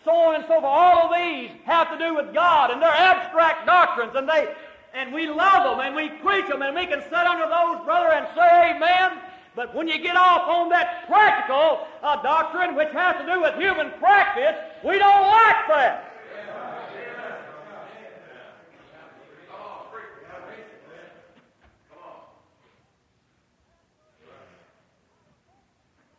so 0.04 0.12
on 0.12 0.36
and 0.36 0.44
so 0.44 0.62
forth. 0.62 0.66
All 0.66 1.12
of 1.12 1.18
these 1.18 1.50
have 1.64 1.90
to 1.90 1.98
do 1.98 2.14
with 2.14 2.32
God, 2.36 2.70
and 2.70 2.80
they're 2.80 2.92
abstract 2.92 3.66
doctrines, 3.66 4.12
and 4.14 4.30
they 4.30 4.54
and 4.94 5.12
we 5.12 5.26
love 5.26 5.64
them, 5.64 5.80
and 5.80 5.96
we 5.96 6.10
preach 6.22 6.48
them, 6.48 6.62
and 6.62 6.76
we 6.76 6.86
can 6.86 7.02
sit 7.02 7.14
under 7.14 7.50
those, 7.50 7.84
brother, 7.84 8.14
and 8.14 8.28
say 8.36 8.76
amen. 8.76 9.25
But 9.56 9.74
when 9.74 9.88
you 9.88 9.98
get 10.00 10.18
off 10.18 10.50
on 10.50 10.70
that 10.70 11.08
practical 11.08 11.88
uh, 12.04 12.22
doctrine, 12.22 12.76
which 12.76 12.90
has 12.90 13.16
to 13.16 13.34
do 13.34 13.42
with 13.42 13.56
human 13.56 13.92
practice, 14.00 14.56
we 14.84 15.00
don't 15.00 15.22
like 15.22 15.68
that. 15.70 16.12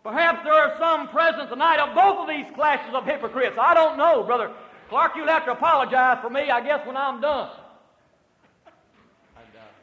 Perhaps 0.03 0.44
there 0.44 0.53
are 0.53 0.77
some 0.79 1.09
present 1.09 1.51
tonight 1.51 1.81
of 1.81 1.92
both 1.92 2.18
of 2.18 2.29
these 2.29 2.46
classes 2.55 2.94
of 2.94 3.05
hypocrites. 3.05 3.57
I 3.61 3.75
don't 3.75 3.99
know, 3.99 4.22
Brother 4.22 4.53
Clark. 4.88 5.16
You'll 5.16 5.27
have 5.27 5.44
to 5.46 5.51
apologize 5.51 6.18
for 6.22 6.31
me, 6.31 6.49
I 6.49 6.61
guess, 6.61 6.87
when 6.87 6.96
I'm 6.96 7.20
done. 7.20 7.51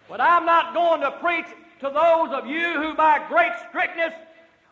But 0.07 0.21
I'm 0.21 0.45
not 0.45 0.73
going 0.73 1.01
to 1.01 1.11
preach 1.11 1.45
to 1.83 1.89
those 1.89 2.31
of 2.31 2.47
you 2.47 2.81
who, 2.81 2.95
by 2.95 3.21
great 3.27 3.51
strictness 3.67 4.13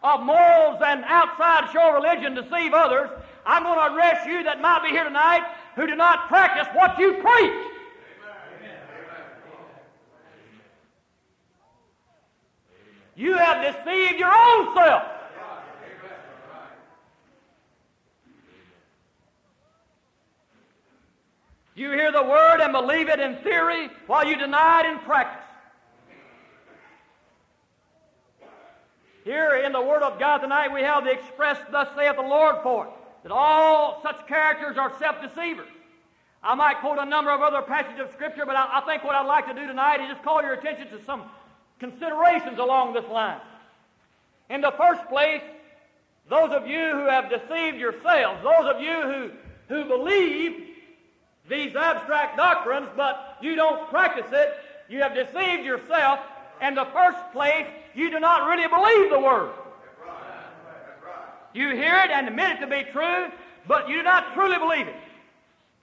of 0.01 0.21
morals 0.21 0.81
and 0.83 1.03
outside 1.05 1.69
show 1.73 1.91
religion, 1.91 2.33
deceive 2.33 2.73
others. 2.73 3.09
I'm 3.45 3.63
going 3.63 3.77
to 3.77 3.93
address 3.93 4.25
you 4.25 4.43
that 4.43 4.61
might 4.61 4.81
be 4.83 4.89
here 4.89 5.03
tonight 5.03 5.43
who 5.75 5.87
do 5.87 5.95
not 5.95 6.29
practice 6.29 6.67
what 6.73 6.97
you 6.97 7.15
preach. 7.15 7.67
You 13.17 13.33
have 13.33 13.61
deceived 13.61 14.17
your 14.17 14.33
own 14.33 14.73
self. 14.73 15.03
You 21.75 21.91
hear 21.91 22.11
the 22.11 22.23
word 22.23 22.61
and 22.61 22.71
believe 22.71 23.09
it 23.09 23.19
in 23.19 23.35
theory 23.37 23.89
while 24.07 24.25
you 24.25 24.37
deny 24.37 24.81
it 24.81 24.85
in 24.91 24.99
practice. 24.99 25.50
Here 29.23 29.55
in 29.55 29.71
the 29.71 29.81
Word 29.81 30.01
of 30.01 30.19
God 30.19 30.39
tonight, 30.39 30.73
we 30.73 30.81
have 30.81 31.03
the 31.03 31.11
express, 31.11 31.59
thus 31.71 31.87
saith 31.95 32.15
the 32.15 32.21
Lord 32.21 32.57
for 32.63 32.85
it, 32.85 32.91
that 33.23 33.31
all 33.31 34.01
such 34.01 34.27
characters 34.27 34.77
are 34.77 34.91
self 34.97 35.21
deceivers. 35.21 35.67
I 36.43 36.55
might 36.55 36.79
quote 36.79 36.97
a 36.97 37.05
number 37.05 37.29
of 37.29 37.41
other 37.41 37.61
passages 37.61 37.99
of 37.99 38.11
Scripture, 38.13 38.45
but 38.47 38.55
I, 38.55 38.79
I, 38.79 38.81
think 38.81 39.03
what 39.03 39.13
I'd 39.13 39.27
like 39.27 39.47
to 39.47 39.53
do 39.53 39.67
tonight 39.67 40.01
is 40.01 40.09
just 40.09 40.23
call 40.23 40.41
your 40.41 40.53
attention 40.53 40.87
to 40.89 41.03
some 41.05 41.23
considerations 41.79 42.57
along 42.57 42.93
this 42.93 43.07
line. 43.09 43.39
In 44.49 44.61
the 44.61 44.71
first 44.71 45.07
place, 45.07 45.43
those 46.29 46.49
of 46.51 46.67
you 46.67 46.79
who 46.79 47.05
have 47.05 47.29
deceived 47.29 47.77
yourselves, 47.77 48.41
those 48.43 48.73
of 48.73 48.81
you 48.81 49.01
who, 49.01 49.31
who 49.67 49.85
believe 49.85 50.67
these 51.47 51.75
abstract 51.75 52.37
doctrines, 52.37 52.87
but 52.95 53.37
you 53.41 53.55
don't 53.55 53.87
practice 53.89 54.31
it, 54.31 54.53
you 54.89 54.99
have 54.99 55.13
deceived 55.13 55.63
yourself. 55.63 56.19
In 56.61 56.75
the 56.75 56.85
first 56.93 57.17
place, 57.33 57.67
you 57.95 58.11
do 58.11 58.19
not 58.19 58.47
really 58.47 58.67
believe 58.67 59.09
the 59.09 59.19
Word. 59.19 59.51
You 61.53 61.69
hear 61.69 61.97
it 61.97 62.11
and 62.11 62.27
admit 62.27 62.57
it 62.57 62.59
to 62.61 62.67
be 62.67 62.83
true, 62.91 63.27
but 63.67 63.89
you 63.89 63.97
do 63.97 64.03
not 64.03 64.33
truly 64.33 64.57
believe 64.57 64.87
it. 64.87 64.95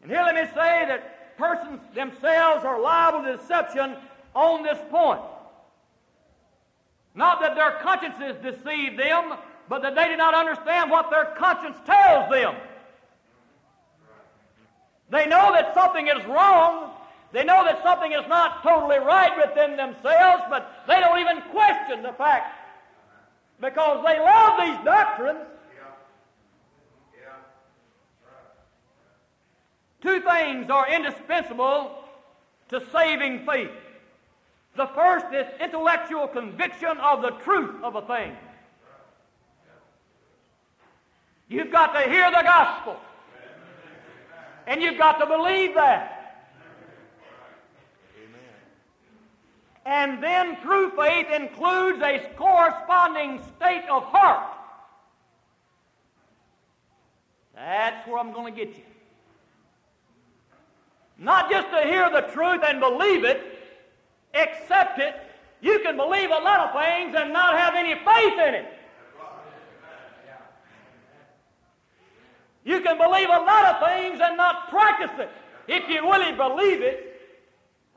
And 0.03 0.11
here 0.11 0.23
let 0.23 0.35
me 0.35 0.45
say 0.55 0.87
that 0.87 1.37
persons 1.37 1.81
themselves 1.95 2.65
are 2.65 2.81
liable 2.81 3.23
to 3.23 3.37
deception 3.37 3.97
on 4.35 4.63
this 4.63 4.79
point. 4.91 5.21
Not 7.15 7.41
that 7.41 7.57
their 7.57 7.73
consciences 7.83 8.37
deceive 8.43 8.97
them, 8.97 9.35
but 9.69 9.83
that 9.83 9.95
they 9.95 10.09
do 10.09 10.17
not 10.17 10.35
understand 10.35 10.91
what 10.91 11.11
their 11.11 11.35
conscience 11.37 11.77
tells 11.85 12.31
them. 12.31 12.55
They 15.11 15.27
know 15.27 15.53
that 15.53 15.75
something 15.75 16.07
is 16.07 16.25
wrong. 16.27 16.93
They 17.33 17.45
know 17.45 17.65
that 17.65 17.83
something 17.83 18.13
is 18.13 18.27
not 18.29 18.63
totally 18.63 18.99
right 18.99 19.37
within 19.37 19.77
themselves, 19.77 20.45
but 20.49 20.85
they 20.87 20.99
don't 21.01 21.19
even 21.19 21.43
question 21.51 22.03
the 22.03 22.13
fact 22.13 22.55
because 23.61 24.05
they 24.05 24.19
love 24.19 24.61
these 24.61 24.85
doctrines. 24.85 25.41
Two 30.01 30.21
things 30.21 30.71
are 30.71 30.89
indispensable 30.89 32.05
to 32.69 32.83
saving 32.93 33.45
faith. 33.45 33.71
The 34.77 34.87
first 34.87 35.27
is 35.35 35.47
intellectual 35.61 36.29
conviction 36.29 36.97
of 36.99 37.21
the 37.21 37.31
truth 37.43 37.83
of 37.83 37.97
a 37.97 38.03
thing. 38.03 38.37
You've 41.49 41.73
got 41.73 41.95
to 41.95 42.09
hear 42.09 42.31
the 42.31 42.43
gospel. 42.43 42.97
And 44.67 44.81
you've 44.83 44.99
got 44.99 45.19
to 45.19 45.27
believe 45.27 45.75
that. 45.75 46.18
And 49.89 50.23
then 50.23 50.61
true 50.61 50.91
faith 50.91 51.29
includes 51.35 52.03
a 52.03 52.19
corresponding 52.37 53.41
state 53.57 53.85
of 53.89 54.05
heart. 54.05 54.55
That's 57.55 58.07
where 58.07 58.19
I'm 58.19 58.35
going 58.35 58.55
to 58.55 58.65
get 58.65 58.77
you. 58.77 58.83
Not 61.17 61.51
just 61.51 61.71
to 61.71 61.85
hear 61.85 62.11
the 62.11 62.21
truth 62.35 62.61
and 62.69 62.81
believe 62.81 63.25
it, 63.25 63.41
accept 64.35 64.99
it. 64.99 65.15
You 65.63 65.79
can 65.79 65.97
believe 65.97 66.29
a 66.29 66.39
lot 66.39 66.69
of 66.69 66.83
things 66.83 67.15
and 67.17 67.33
not 67.33 67.59
have 67.59 67.75
any 67.75 67.95
faith 67.95 68.39
in 68.47 68.55
it. 68.57 68.73
You 72.63 72.83
can 72.83 72.99
believe 72.99 73.29
a 73.31 73.41
lot 73.41 73.75
of 73.75 73.89
things 73.89 74.21
and 74.23 74.37
not 74.37 74.69
practice 74.69 75.19
it. 75.19 75.31
If 75.67 75.89
you 75.89 76.03
really 76.03 76.37
believe 76.37 76.83
it, 76.83 77.08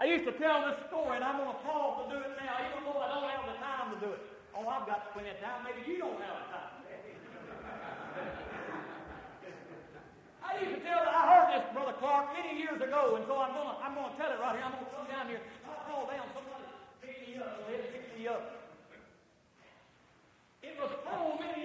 I 0.01 0.09
used 0.09 0.25
to 0.25 0.33
tell 0.41 0.65
this 0.65 0.81
story, 0.89 1.13
and 1.13 1.21
I'm 1.21 1.37
going 1.37 1.53
to 1.53 1.61
pause 1.61 2.09
to 2.09 2.17
do 2.17 2.17
it 2.25 2.33
now, 2.41 2.57
even 2.73 2.89
though 2.89 2.97
I 2.97 3.13
don't 3.13 3.21
have 3.21 3.45
the 3.45 3.53
time 3.61 3.93
to 3.93 4.01
do 4.01 4.09
it. 4.09 4.21
Oh, 4.57 4.65
I've 4.65 4.89
got 4.89 5.13
plenty 5.13 5.29
of 5.29 5.37
time. 5.37 5.61
Maybe 5.61 5.85
you 5.85 6.01
don't 6.01 6.17
have 6.17 6.41
the 6.41 6.49
time. 6.49 6.73
I 10.41 10.57
used 10.57 10.73
to 10.73 10.81
tell, 10.81 11.05
I 11.05 11.21
heard 11.29 11.53
this, 11.53 11.69
Brother 11.69 11.93
Clark, 12.01 12.33
many 12.33 12.57
years 12.57 12.81
ago, 12.81 13.13
and 13.13 13.29
so 13.29 13.37
I'm 13.45 13.53
going 13.53 13.69
to 13.69 13.77
I'm 13.77 13.93
gonna 13.93 14.17
tell 14.17 14.33
it 14.33 14.41
right 14.41 14.57
here. 14.57 14.65
I'm 14.65 14.73
going 14.73 14.89
to 14.89 14.95
come 14.97 15.05
down 15.05 15.29
here. 15.29 15.45
I'll 15.69 15.85
call 15.85 16.09
down 16.09 16.25
somebody, 16.33 16.65
pick 17.05 17.21
me 17.21 17.37
up, 17.37 17.61
go 17.61 17.69
ahead, 17.69 17.93
pick 17.93 18.09
me 18.17 18.25
up. 18.25 18.41
It 20.65 20.81
was 20.81 20.89
told 21.05 21.45
many 21.45 21.60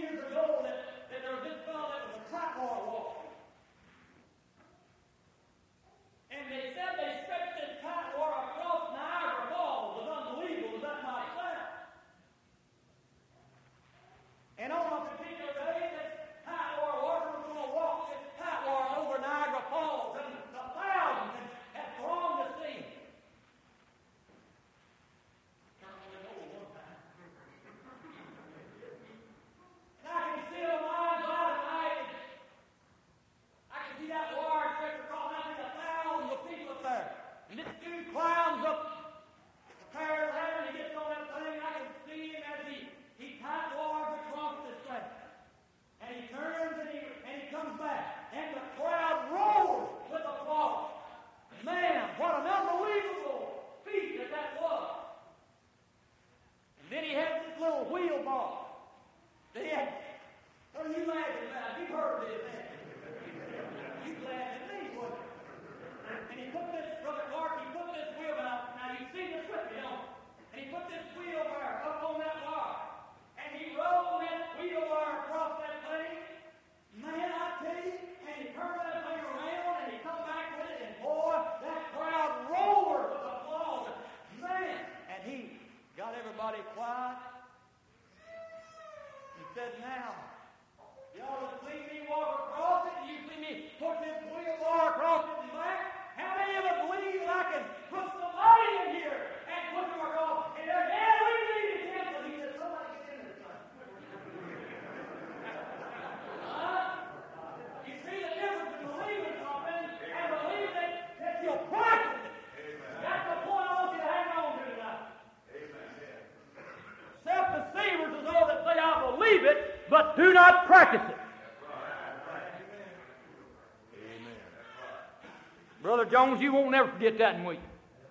Jones, 126.37 126.43
you 126.43 126.53
won't 126.53 126.71
never 126.71 126.91
forget 126.91 127.19
that 127.19 127.43
will 127.45 127.55
you? 127.55 127.61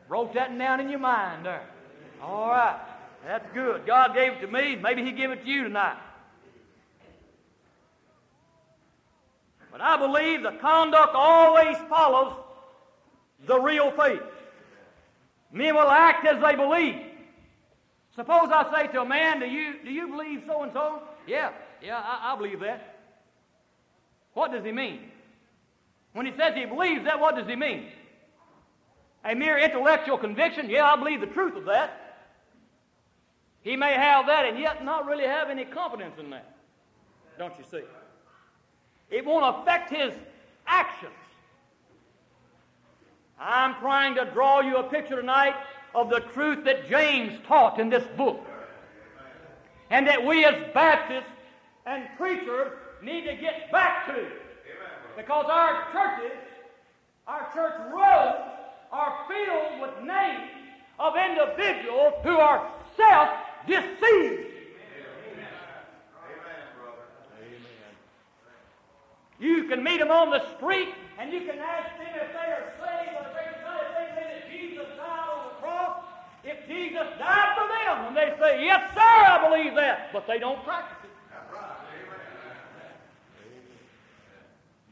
Wrote 0.07 0.33
that 0.33 0.57
down 0.57 0.79
in 0.79 0.89
your 0.89 0.99
mind 0.99 1.45
there. 1.45 1.63
All 2.21 2.49
right. 2.49 2.79
That's 3.25 3.45
good. 3.53 3.85
God 3.85 4.13
gave 4.13 4.33
it 4.33 4.41
to 4.41 4.47
me. 4.47 4.75
Maybe 4.75 5.03
He 5.03 5.11
give 5.11 5.31
it 5.31 5.43
to 5.43 5.49
you 5.49 5.63
tonight. 5.63 5.97
But 9.71 9.81
I 9.81 9.97
believe 9.97 10.43
the 10.43 10.57
conduct 10.61 11.13
always 11.15 11.75
follows 11.89 12.33
the 13.45 13.59
real 13.59 13.91
faith. 13.91 14.21
Men 15.51 15.75
will 15.75 15.89
act 15.89 16.25
as 16.25 16.41
they 16.41 16.55
believe. 16.55 16.95
Suppose 18.15 18.49
I 18.51 18.71
say 18.73 18.93
to 18.93 19.01
a 19.01 19.05
man, 19.05 19.39
Do 19.39 19.47
you, 19.47 19.75
do 19.83 19.91
you 19.91 20.07
believe 20.07 20.43
so 20.47 20.63
and 20.63 20.71
so? 20.71 21.01
Yeah, 21.27 21.51
yeah, 21.83 21.97
I, 21.97 22.33
I 22.33 22.37
believe 22.37 22.59
that. 22.61 22.99
What 24.33 24.51
does 24.51 24.63
he 24.63 24.71
mean? 24.71 24.99
When 26.13 26.25
he 26.25 26.31
says 26.37 26.55
he 26.55 26.65
believes 26.65 27.03
that, 27.05 27.19
what 27.19 27.35
does 27.35 27.47
he 27.47 27.55
mean? 27.55 27.87
A 29.25 29.33
mere 29.33 29.57
intellectual 29.57 30.19
conviction? 30.19 30.69
Yeah, 30.69 30.85
I 30.85 30.95
believe 30.95 31.19
the 31.19 31.27
truth 31.27 31.55
of 31.55 31.65
that. 31.65 32.01
He 33.63 33.75
may 33.75 33.93
have 33.93 34.27
that 34.27 34.45
and 34.45 34.59
yet 34.59 34.85
not 34.85 35.07
really 35.07 35.25
have 35.25 35.49
any 35.49 35.65
confidence 35.65 36.19
in 36.19 36.29
that. 36.29 36.55
Don't 37.39 37.57
you 37.57 37.65
see? 37.69 37.81
It 39.09 39.25
won't 39.25 39.61
affect 39.61 39.89
his 39.89 40.13
actions. 40.67 41.11
I'm 43.39 43.73
trying 43.75 44.13
to 44.15 44.25
draw 44.25 44.61
you 44.61 44.77
a 44.77 44.83
picture 44.83 45.15
tonight 45.15 45.55
of 45.95 46.11
the 46.11 46.19
truth 46.19 46.63
that 46.65 46.87
James 46.87 47.33
taught 47.47 47.79
in 47.79 47.89
this 47.89 48.05
book. 48.15 48.45
And 49.89 50.07
that 50.07 50.23
we 50.23 50.45
as 50.45 50.55
Baptists 50.73 51.29
and 51.87 52.07
preachers 52.17 52.71
need 53.01 53.25
to 53.25 53.35
get 53.35 53.71
back 53.71 54.05
to. 54.07 54.27
Because 55.17 55.45
our 55.49 55.91
churches, 55.91 56.37
our 57.27 57.47
church 57.53 57.73
roads 57.91 58.54
are 58.91 59.25
filled 59.27 59.81
with 59.81 60.05
names 60.05 60.51
of 60.99 61.13
individuals 61.15 62.13
who 62.23 62.37
are 62.37 62.71
self-deceived. 62.97 64.51
You 69.39 69.65
can 69.65 69.83
meet 69.83 69.99
them 69.99 70.11
on 70.11 70.29
the 70.29 70.41
street 70.55 70.89
and 71.19 71.31
you 71.31 71.41
can 71.41 71.59
ask 71.59 71.97
them 71.97 72.07
if 72.15 72.31
they 72.31 72.51
are 72.51 72.71
saved 72.79 73.15
or 73.15 73.27
if 73.27 73.33
they 73.35 73.45
they 73.95 74.11
say 74.15 74.29
that 74.31 74.51
Jesus 74.51 74.87
died 74.97 75.29
on 75.29 75.47
the 75.49 75.55
cross. 75.61 75.97
If 76.43 76.67
Jesus 76.67 77.07
died 77.19 77.57
for 77.57 77.67
them, 77.67 78.07
and 78.07 78.15
they 78.15 78.33
say, 78.39 78.63
Yes, 78.63 78.93
sir, 78.93 79.01
I 79.01 79.49
believe 79.49 79.75
that, 79.75 80.13
but 80.13 80.27
they 80.27 80.39
don't 80.39 80.63
practice 80.63 80.97
it. 81.03 81.09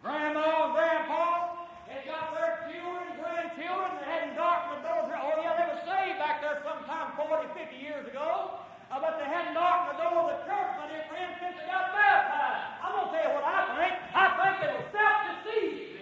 Grandma 0.01 0.65
and 0.65 0.73
grandpa 0.73 1.62
had 1.93 2.05
got 2.09 2.33
their 2.33 2.65
children, 2.65 3.05
grandchildren, 3.21 3.91
and 4.01 4.05
hadn't 4.09 4.35
darkened 4.35 4.81
the 4.81 4.89
doors. 4.89 5.13
Oh, 5.13 5.37
yeah, 5.45 5.53
they 5.53 5.67
were 5.69 5.83
saved 5.85 6.17
back 6.17 6.41
there 6.41 6.57
sometime 6.65 7.13
40, 7.13 7.53
50 7.53 7.77
years 7.77 8.05
ago. 8.09 8.57
Uh, 8.89 8.97
but 8.97 9.21
they 9.21 9.29
hadn't 9.29 9.53
darkened 9.53 9.93
the 9.93 9.97
door 10.01 10.25
of 10.25 10.27
the 10.33 10.39
church, 10.49 10.71
my 10.81 10.89
dear 10.89 11.05
friend, 11.05 11.29
since 11.37 11.53
they 11.53 11.65
got 11.69 11.93
baptized. 11.93 12.65
I'm 12.81 12.91
going 12.97 13.05
to 13.05 13.11
tell 13.13 13.25
you 13.29 13.33
what 13.37 13.45
I 13.45 13.61
think. 13.77 13.93
I 14.13 14.25
think 14.41 14.53
they 14.57 14.71
were 14.73 14.87
self-deceived. 14.89 15.93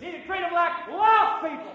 He 0.00 0.06
to 0.12 0.20
treat 0.26 0.40
them 0.44 0.52
like 0.52 0.74
lost 0.92 1.48
people. 1.48 1.72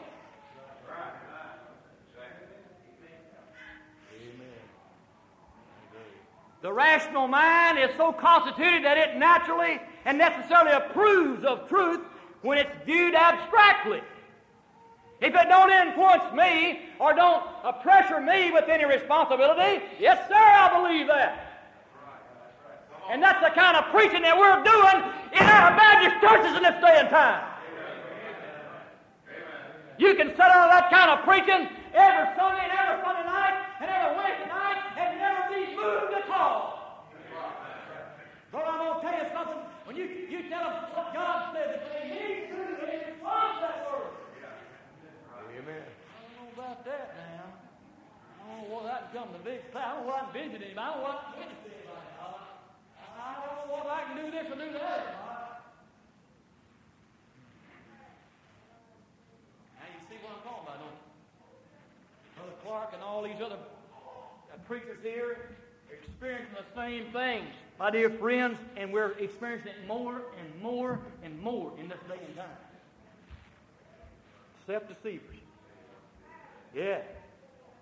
The 6.61 6.73
rational 6.73 7.27
mind 7.27 7.79
is 7.79 7.89
so 7.95 8.11
constituted 8.11 8.83
that 8.83 8.97
it 8.97 9.15
naturally 9.15 9.79
and 10.05 10.17
necessarily 10.17 10.71
approves 10.71 11.43
of 11.45 11.67
truth 11.67 12.01
when 12.41 12.57
it's 12.57 12.71
viewed 12.85 13.15
abstractly. 13.15 14.01
If 15.21 15.35
it 15.35 15.49
don't 15.49 15.71
influence 15.71 16.33
me 16.33 16.81
or 16.99 17.13
don't 17.13 17.43
pressure 17.81 18.21
me 18.21 18.51
with 18.51 18.69
any 18.69 18.85
responsibility, 18.85 19.83
yes, 19.99 20.17
sir, 20.29 20.35
I 20.35 20.81
believe 20.81 21.07
that. 21.07 21.45
And 23.11 23.21
that's 23.21 23.43
the 23.43 23.49
kind 23.59 23.75
of 23.75 23.85
preaching 23.91 24.21
that 24.21 24.37
we're 24.37 24.63
doing 24.63 24.97
in 25.33 25.43
our 25.43 25.75
Baptist 25.75 26.21
churches 26.21 26.55
in 26.55 26.63
this 26.63 26.79
day 26.79 26.99
and 26.99 27.09
time. 27.09 27.43
You 29.97 30.15
can 30.15 30.29
sit 30.29 30.39
under 30.39 30.69
that 30.71 30.89
kind 30.89 31.11
of 31.11 31.25
preaching 31.25 31.67
every 31.93 32.35
Sunday 32.37 32.69
Tell 40.49 40.65
of 40.65 40.89
what 40.97 41.13
God 41.13 41.53
says. 41.53 41.77
that 41.77 41.85
they 41.93 42.09
need 42.09 42.49
to 42.49 42.57
in 42.89 43.13
response 43.13 43.61
to 43.61 43.69
that 43.69 43.85
word. 43.85 44.17
Amen. 45.45 45.85
I 45.85 46.17
don't 46.25 46.33
know 46.41 46.49
about 46.57 46.81
that 46.89 47.13
now. 47.13 47.53
I 47.53 48.49
don't 48.49 48.65
know 48.65 48.73
what 48.73 48.89
I 48.89 48.97
can 49.05 49.13
come 49.13 49.29
to 49.29 49.41
visit. 49.45 49.69
I 49.77 49.93
don't 49.93 50.09
know 50.09 50.09
what 50.09 50.25
I 50.25 50.33
can 50.33 50.49
visit 50.49 50.73
him. 50.73 50.81
I 50.81 50.89
don't 50.89 50.97
know 50.97 51.05
what 51.05 51.21
I 51.21 51.29
can 51.29 51.37
witness 51.37 51.61
to. 51.61 51.69
I 53.19 53.37
don't 53.37 53.53
know 53.61 53.69
what 53.69 53.85
I 53.93 53.99
can 54.09 54.15
do 54.17 54.25
this 54.33 54.45
or 54.49 54.57
do 54.57 54.73
that. 54.73 55.03
Now 59.77 59.85
you 59.85 60.01
see 60.09 60.17
what 60.25 60.33
I'm 60.33 60.43
talking 60.49 60.65
about, 60.65 60.81
don't 60.81 60.97
you? 60.97 61.05
Brother 62.41 62.57
Clark 62.65 62.89
and 62.97 63.03
all 63.05 63.21
these 63.21 63.37
other 63.37 63.61
uh, 63.61 64.57
preachers 64.65 64.97
here 65.05 65.53
are 65.85 65.93
experiencing 65.93 66.57
the 66.57 66.65
same 66.73 67.13
things 67.13 67.53
my 67.79 67.89
dear 67.89 68.09
friends, 68.09 68.57
and 68.75 68.91
we're 68.91 69.13
experiencing 69.13 69.71
it 69.71 69.87
more 69.87 70.21
and 70.37 70.61
more 70.61 70.99
and 71.23 71.39
more 71.39 71.71
in 71.79 71.87
this 71.87 71.97
day 72.09 72.19
and 72.25 72.35
time. 72.35 72.45
Self-deceivers. 74.67 75.37
Yeah. 76.75 76.99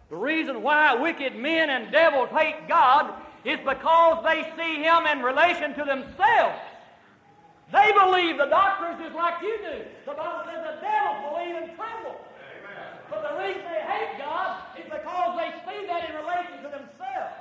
The 0.10 0.16
reason 0.16 0.62
why 0.62 0.93
wicked 0.93 1.36
men 1.36 1.70
and 1.72 1.91
devils 1.91 2.30
hate 2.30 2.68
God 2.68 3.12
is 3.43 3.58
because 3.66 4.24
they 4.24 4.45
see 4.56 4.84
Him 4.84 5.06
in 5.08 5.24
relation 5.24 5.74
to 5.74 5.84
themselves. 5.84 6.62
They 7.74 7.91
believe 7.91 8.38
the 8.38 8.45
doctrines 8.45 9.02
just 9.02 9.16
like 9.16 9.41
you 9.41 9.58
do. 9.58 9.84
The 10.06 10.14
Bible 10.14 10.43
says 10.45 10.64
the 10.64 10.80
devils 10.80 11.18
believe 11.34 11.56
and 11.56 11.76
tremble. 11.76 12.22
But 13.10 13.22
the 13.24 13.43
reason 13.43 13.64
they 13.64 13.84
hate 13.84 14.20
God 14.20 14.62
is 14.78 14.86
because 14.86 15.39
they 15.41 15.52
see 15.66 15.88
that 15.88 16.10
in 16.10 16.16
relation 16.16 16.64
to 16.64 16.70
themselves. 16.70 17.36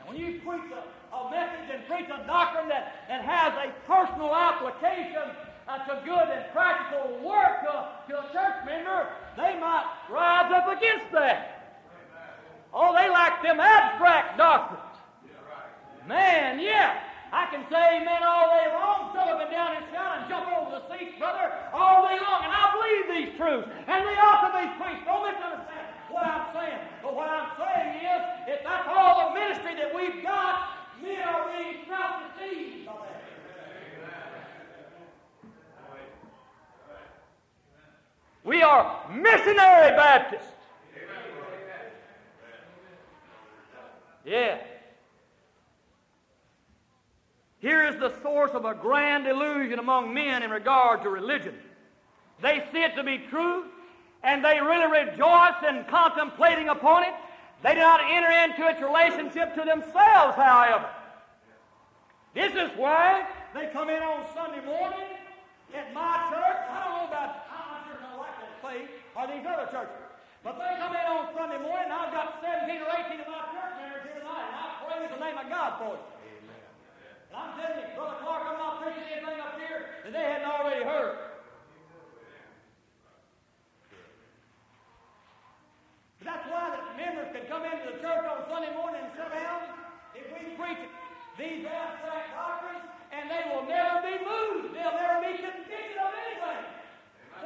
And 0.00 0.08
when 0.08 0.16
you 0.18 0.40
preach 0.44 0.72
a, 0.72 0.84
a 1.14 1.30
message 1.30 1.70
and 1.72 1.86
preach 1.86 2.06
a 2.10 2.26
doctrine 2.26 2.68
that, 2.68 3.06
that 3.08 3.22
has 3.22 3.52
a 3.54 3.70
personal 3.86 4.34
application 4.34 5.30
uh, 5.68 5.78
to 5.86 6.02
good 6.04 6.28
and 6.28 6.44
practical 6.52 7.18
work 7.22 7.64
uh, 7.68 8.04
to 8.08 8.18
a 8.18 8.26
church 8.32 8.58
member, 8.66 9.08
they 9.36 9.58
might 9.58 9.86
rise 10.10 10.52
up 10.52 10.68
against 10.76 11.10
that. 11.12 11.78
Oh, 12.72 12.92
they 12.92 13.08
like 13.08 13.42
them 13.42 13.60
abstract 13.60 14.36
doctrines. 14.36 14.82
Man, 16.06 16.60
yeah. 16.60 17.00
I 17.32 17.50
can 17.50 17.66
say 17.66 17.98
amen 17.98 18.22
all 18.22 18.46
day 18.46 18.70
long, 18.70 19.10
jump 19.10 19.26
up 19.26 19.42
and 19.42 19.50
down 19.50 19.74
and 19.74 19.86
shout 19.90 20.22
and 20.22 20.26
jump 20.30 20.46
over 20.54 20.70
the 20.78 20.82
seats, 20.86 21.18
brother, 21.18 21.50
all 21.72 22.06
day 22.06 22.14
long. 22.22 22.46
And 22.46 22.52
I 22.54 22.70
believe 22.70 23.04
these 23.10 23.32
truths. 23.34 23.66
And 23.90 24.06
they 24.06 24.14
ought 24.22 24.46
to 24.46 24.50
be 24.54 24.70
preached. 24.78 25.02
Don't 25.02 25.26
misunderstand 25.26 25.86
what 26.14 26.22
I'm 26.22 26.46
saying. 26.54 26.78
But 27.02 27.18
what 27.18 27.26
I'm 27.26 27.50
saying 27.58 28.06
is, 28.06 28.20
if 28.54 28.62
that's 28.62 28.86
all 28.86 29.26
the 29.26 29.40
ministry 29.40 29.74
that 29.82 29.90
we've 29.90 30.22
got, 30.22 30.83
We 38.44 38.60
are 38.62 39.10
missionary 39.10 39.96
Baptists. 39.96 40.46
Yeah. 44.26 44.58
Here 47.58 47.86
is 47.88 47.98
the 47.98 48.12
source 48.22 48.50
of 48.52 48.66
a 48.66 48.74
grand 48.74 49.26
illusion 49.26 49.78
among 49.78 50.12
men 50.12 50.42
in 50.42 50.50
regard 50.50 51.02
to 51.02 51.08
religion. 51.08 51.54
They 52.42 52.62
see 52.72 52.82
it 52.82 52.94
to 52.96 53.02
be 53.02 53.18
true, 53.30 53.64
and 54.22 54.44
they 54.44 54.60
really 54.60 54.86
rejoice 54.86 55.62
in 55.66 55.84
contemplating 55.84 56.68
upon 56.68 57.04
it. 57.04 57.14
They 57.64 57.72
do 57.72 57.80
not 57.80 58.04
enter 58.04 58.28
into 58.28 58.68
its 58.68 58.76
relationship 58.84 59.56
to 59.56 59.64
themselves, 59.64 60.36
however. 60.36 60.84
This 62.36 62.52
is 62.52 62.68
why 62.76 63.24
they 63.56 63.72
come 63.72 63.88
in 63.88 64.02
on 64.04 64.28
Sunday 64.36 64.60
morning 64.68 65.08
at 65.72 65.88
my 65.96 66.28
church. 66.28 66.60
I 66.68 66.76
don't 66.84 66.92
know 66.92 67.08
about 67.08 67.48
how 67.48 67.64
my 67.72 67.80
church 67.88 68.04
I 68.04 68.12
like 68.20 68.36
that 68.36 68.54
faith 68.60 68.90
or 69.16 69.24
these 69.32 69.48
other 69.48 69.64
churches. 69.72 70.04
But 70.44 70.60
they 70.60 70.76
come 70.76 70.92
in 70.92 71.08
on 71.08 71.32
Sunday 71.32 71.56
morning, 71.56 71.88
and 71.88 71.96
I've 71.96 72.12
got 72.12 72.44
17 72.44 72.84
or 72.84 72.90
18 73.00 73.24
of 73.24 73.32
my 73.32 73.48
church 73.56 73.74
members 73.80 74.04
here 74.12 74.20
tonight, 74.20 74.44
and 74.44 74.56
I 74.60 74.68
praise 74.84 75.08
the 75.08 75.22
name 75.24 75.38
of 75.40 75.48
God 75.48 75.70
for 75.80 75.96
you. 75.96 76.04
Amen. 76.04 76.68
And 77.32 77.36
I'm 77.40 77.52
telling 77.56 77.80
you, 77.80 77.88
Brother 77.96 78.20
Clark, 78.20 78.42
I'm 78.44 78.60
not 78.60 78.84
preaching 78.84 79.08
anything 79.08 79.40
up 79.40 79.56
here 79.56 79.88
that 80.04 80.12
they 80.12 80.20
hadn't 80.20 80.52
already 80.52 80.84
heard. 80.84 81.16
But 86.20 86.28
that's 86.28 86.46
why 86.48 86.76
the 86.76 86.80
members 86.96 87.28
can 87.32 87.43
come 87.54 87.70
into 87.70 87.86
the 87.86 88.02
church 88.02 88.26
on 88.26 88.42
Sunday 88.50 88.74
morning 88.74 88.98
and 88.98 89.14
sit 89.14 89.30
down 89.30 89.62
if 90.18 90.26
we 90.26 90.58
preach 90.58 90.82
these 91.38 91.62
abstract 91.62 92.34
doctrines, 92.34 92.82
and 93.14 93.30
they 93.30 93.46
will 93.46 93.62
never 93.70 94.02
be 94.02 94.18
moved. 94.26 94.74
They'll 94.74 94.98
never 94.98 95.22
be 95.22 95.38
convicted 95.38 95.94
of 96.02 96.10
anything. 96.18 96.62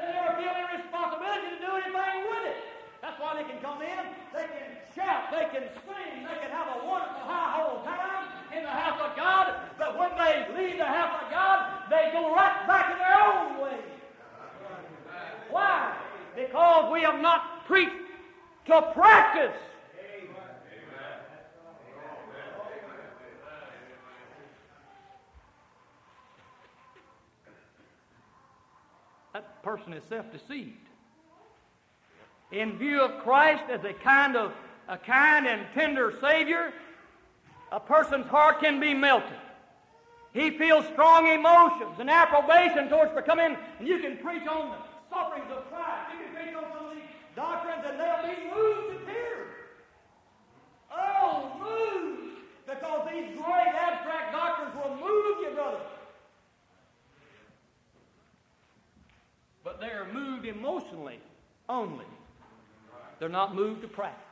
They 0.00 0.08
never 0.08 0.32
feel 0.40 0.48
any 0.48 0.80
responsibility 0.80 1.48
to 1.52 1.60
do 1.60 1.72
anything 1.76 2.24
with 2.24 2.44
it. 2.48 2.60
That's 3.04 3.20
why 3.20 3.36
they 3.36 3.44
can 3.52 3.60
come 3.60 3.84
in, 3.84 4.00
they 4.32 4.48
can 4.48 4.68
shout, 4.96 5.28
they 5.28 5.44
can 5.52 5.68
sing, 5.84 6.24
they 6.24 6.36
can 6.40 6.56
have 6.56 6.72
a 6.72 6.88
wonderful 6.88 7.28
high 7.28 7.60
hole 7.60 7.84
time 7.84 8.32
in 8.56 8.64
the 8.64 8.72
house 8.72 8.96
of 9.04 9.12
God, 9.12 9.60
but 9.76 9.92
when 9.92 10.08
they 10.16 10.48
leave 10.56 10.80
the 10.80 10.88
house 10.88 11.20
of 11.20 11.28
God, 11.28 11.84
they 11.92 12.08
go 12.16 12.32
right 12.32 12.64
back 12.64 12.96
in 12.96 12.98
their 12.98 13.20
own 13.28 13.60
way. 13.60 13.80
Why? 15.52 15.92
Because 16.32 16.92
we 16.92 17.04
have 17.04 17.20
not 17.20 17.66
preached 17.68 17.92
to 18.72 18.80
practice. 18.96 19.52
Person 29.62 29.92
is 29.92 30.02
self-deceived. 30.08 30.76
In 32.50 32.78
view 32.78 33.00
of 33.02 33.22
Christ 33.22 33.64
as 33.70 33.84
a 33.84 33.92
kind 33.92 34.36
of 34.36 34.52
a 34.88 34.96
kind 34.96 35.46
and 35.46 35.66
tender 35.74 36.14
Savior, 36.20 36.72
a 37.70 37.78
person's 37.78 38.26
heart 38.26 38.60
can 38.60 38.80
be 38.80 38.94
melted. 38.94 39.36
He 40.32 40.50
feels 40.56 40.86
strong 40.86 41.28
emotions 41.28 41.96
and 41.98 42.08
approbation 42.08 42.88
towards 42.88 43.12
becoming, 43.14 43.56
and 43.78 43.88
you 43.88 43.98
can 43.98 44.16
preach 44.18 44.46
on 44.46 44.70
the 44.70 44.76
sufferings 45.14 45.50
of 45.50 45.68
Christ. 45.68 46.12
You 46.12 46.24
can 46.24 46.34
preach 46.34 46.54
on 46.56 46.64
some 46.72 46.86
of 46.86 46.94
these 46.94 47.02
doctrines, 47.36 47.84
and 47.86 48.00
they'll 48.00 48.22
be 48.22 48.54
moved 48.54 48.98
to 48.98 49.12
tears. 49.12 49.48
Oh, 50.90 51.52
moved! 51.60 52.38
Because 52.66 53.08
these 53.10 53.36
great 53.36 53.74
abstract 53.76 54.32
doctrines 54.32 54.74
will 54.74 54.96
move 54.96 55.36
you, 55.42 55.50
brother. 55.54 55.80
But 59.68 59.80
they 59.80 59.88
are 59.88 60.10
moved 60.10 60.46
emotionally 60.46 61.18
only. 61.68 62.06
They're 63.18 63.28
not 63.28 63.54
moved 63.54 63.82
to 63.82 63.88
practice. 63.88 64.24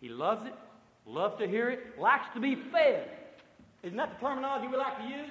He 0.00 0.08
loves 0.08 0.44
it, 0.44 0.54
loves 1.06 1.38
to 1.38 1.46
hear 1.46 1.70
it, 1.70 2.00
likes 2.00 2.26
to 2.34 2.40
be 2.40 2.56
fed. 2.72 3.08
Isn't 3.84 3.96
that 3.96 4.18
the 4.18 4.26
terminology 4.26 4.66
we 4.66 4.76
like 4.76 4.98
to 4.98 5.04
use? 5.04 5.30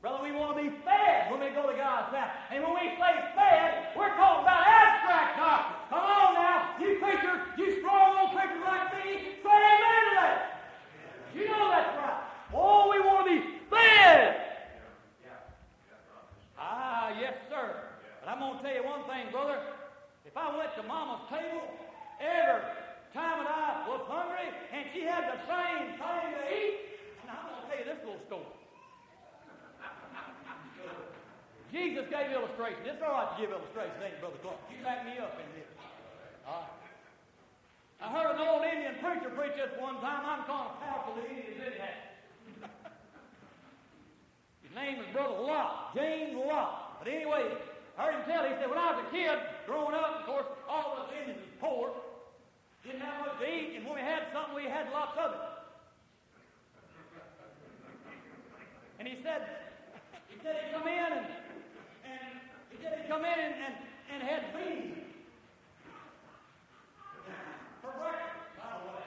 Brother, 0.00 0.24
we 0.24 0.32
want 0.32 0.56
to 0.56 0.62
be 0.62 0.70
fed 0.70 1.30
when 1.30 1.40
we 1.40 1.50
go 1.50 1.68
to 1.70 1.76
God's 1.76 2.16
house. 2.16 2.30
And 2.50 2.64
when 2.64 2.72
we 2.72 2.96
say 2.96 3.12
fed, 3.36 3.92
we're 3.94 4.16
talking 4.16 4.44
about 4.44 4.64
abstract 4.64 5.36
doctrine. 5.36 5.80
Come 5.90 6.00
on 6.00 6.34
now, 6.34 6.80
you 6.80 6.96
preachers, 6.96 7.40
you 7.58 7.79
You 11.34 11.46
know 11.46 11.70
that's 11.70 11.96
right. 11.96 12.22
Oh, 12.54 12.90
we 12.90 12.98
want 13.00 13.26
to 13.26 13.30
be 13.30 13.40
fed. 13.70 14.36
Ah, 16.58 17.14
yes, 17.18 17.34
sir. 17.48 17.74
But 18.20 18.30
I'm 18.30 18.38
going 18.38 18.58
to 18.58 18.62
tell 18.62 18.74
you 18.74 18.84
one 18.84 19.04
thing, 19.08 19.30
brother. 19.32 19.58
If 20.26 20.36
I 20.36 20.54
went 20.56 20.74
to 20.76 20.82
Mama's 20.82 21.24
table 21.30 21.64
every 22.20 22.62
time 23.14 23.42
that 23.42 23.50
I 23.50 23.88
was 23.88 24.04
hungry 24.06 24.46
and 24.70 24.86
she 24.92 25.02
had 25.02 25.24
the 25.24 25.40
same 25.48 25.96
thing 25.96 26.26
to 26.36 26.44
eat, 26.52 27.00
and 27.22 27.30
I'm 27.32 27.42
going 27.48 27.62
to 27.62 27.66
tell 27.66 27.78
you 27.80 27.86
this 27.88 28.00
little 28.04 28.22
story. 28.26 28.54
Jesus 31.70 32.04
gave 32.10 32.34
illustration. 32.34 32.82
It's 32.82 32.98
all 32.98 33.14
right 33.14 33.30
to 33.30 33.36
give 33.38 33.54
illustration, 33.54 33.94
ain't 34.02 34.18
it, 34.18 34.20
Brother 34.20 34.42
Clark? 34.42 34.58
You 34.74 34.82
back 34.82 35.06
me 35.06 35.22
up 35.22 35.38
in 35.38 35.46
this. 35.54 35.70
All 36.42 36.66
right. 36.66 36.79
I 38.00 38.08
heard 38.08 38.32
an 38.32 38.40
old 38.40 38.64
Indian 38.64 38.94
preacher 38.96 39.28
preach 39.36 39.52
this 39.60 39.76
one 39.78 40.00
time. 40.00 40.24
I'm 40.24 40.48
kind 40.48 40.72
of 40.72 40.80
powerful 40.80 41.20
the 41.20 41.28
Indians 41.28 41.60
anyhow. 41.60 42.00
His 44.64 44.72
name 44.74 44.96
was 44.98 45.06
Brother 45.12 45.36
Lot, 45.36 45.94
James 45.94 46.32
Lot. 46.34 46.96
But 46.98 47.12
anyway, 47.12 47.52
I 47.98 48.04
heard 48.04 48.14
him 48.14 48.24
tell, 48.24 48.44
he 48.44 48.56
said, 48.56 48.70
when 48.70 48.78
I 48.78 48.96
was 48.96 49.04
a 49.04 49.10
kid, 49.12 49.36
growing 49.66 49.94
up, 49.94 50.20
of 50.20 50.26
course, 50.26 50.46
all 50.68 50.96
of 50.96 51.04
us 51.04 51.12
Indians 51.12 51.44
was 51.44 51.52
poor, 51.60 51.92
didn't 52.84 53.04
have 53.04 53.20
much 53.20 53.38
to 53.40 53.44
eat, 53.44 53.76
and 53.76 53.84
when 53.84 53.96
we 53.96 54.00
had 54.00 54.32
something, 54.32 54.54
we 54.56 54.64
had 54.64 54.88
lots 54.92 55.18
of 55.20 55.32
it. 55.32 55.44
And 58.98 59.08
he 59.08 59.16
said, 59.22 59.44
he 60.28 60.40
said 60.42 60.56
he'd 60.64 60.72
come 60.72 60.88
in 60.88 61.12
and, 61.20 61.26
and 62.08 62.32
he 62.72 62.76
said 62.82 62.96
he'd 62.96 63.08
come 63.08 63.24
in 63.24 63.38
and, 63.38 63.54
and, 63.60 63.74
and 64.12 64.22
had 64.22 64.56
beans 64.56 65.10
for 67.80 67.92
breakfast. 67.96 68.60
By 68.60 68.70
the 68.76 68.84
way. 68.92 69.04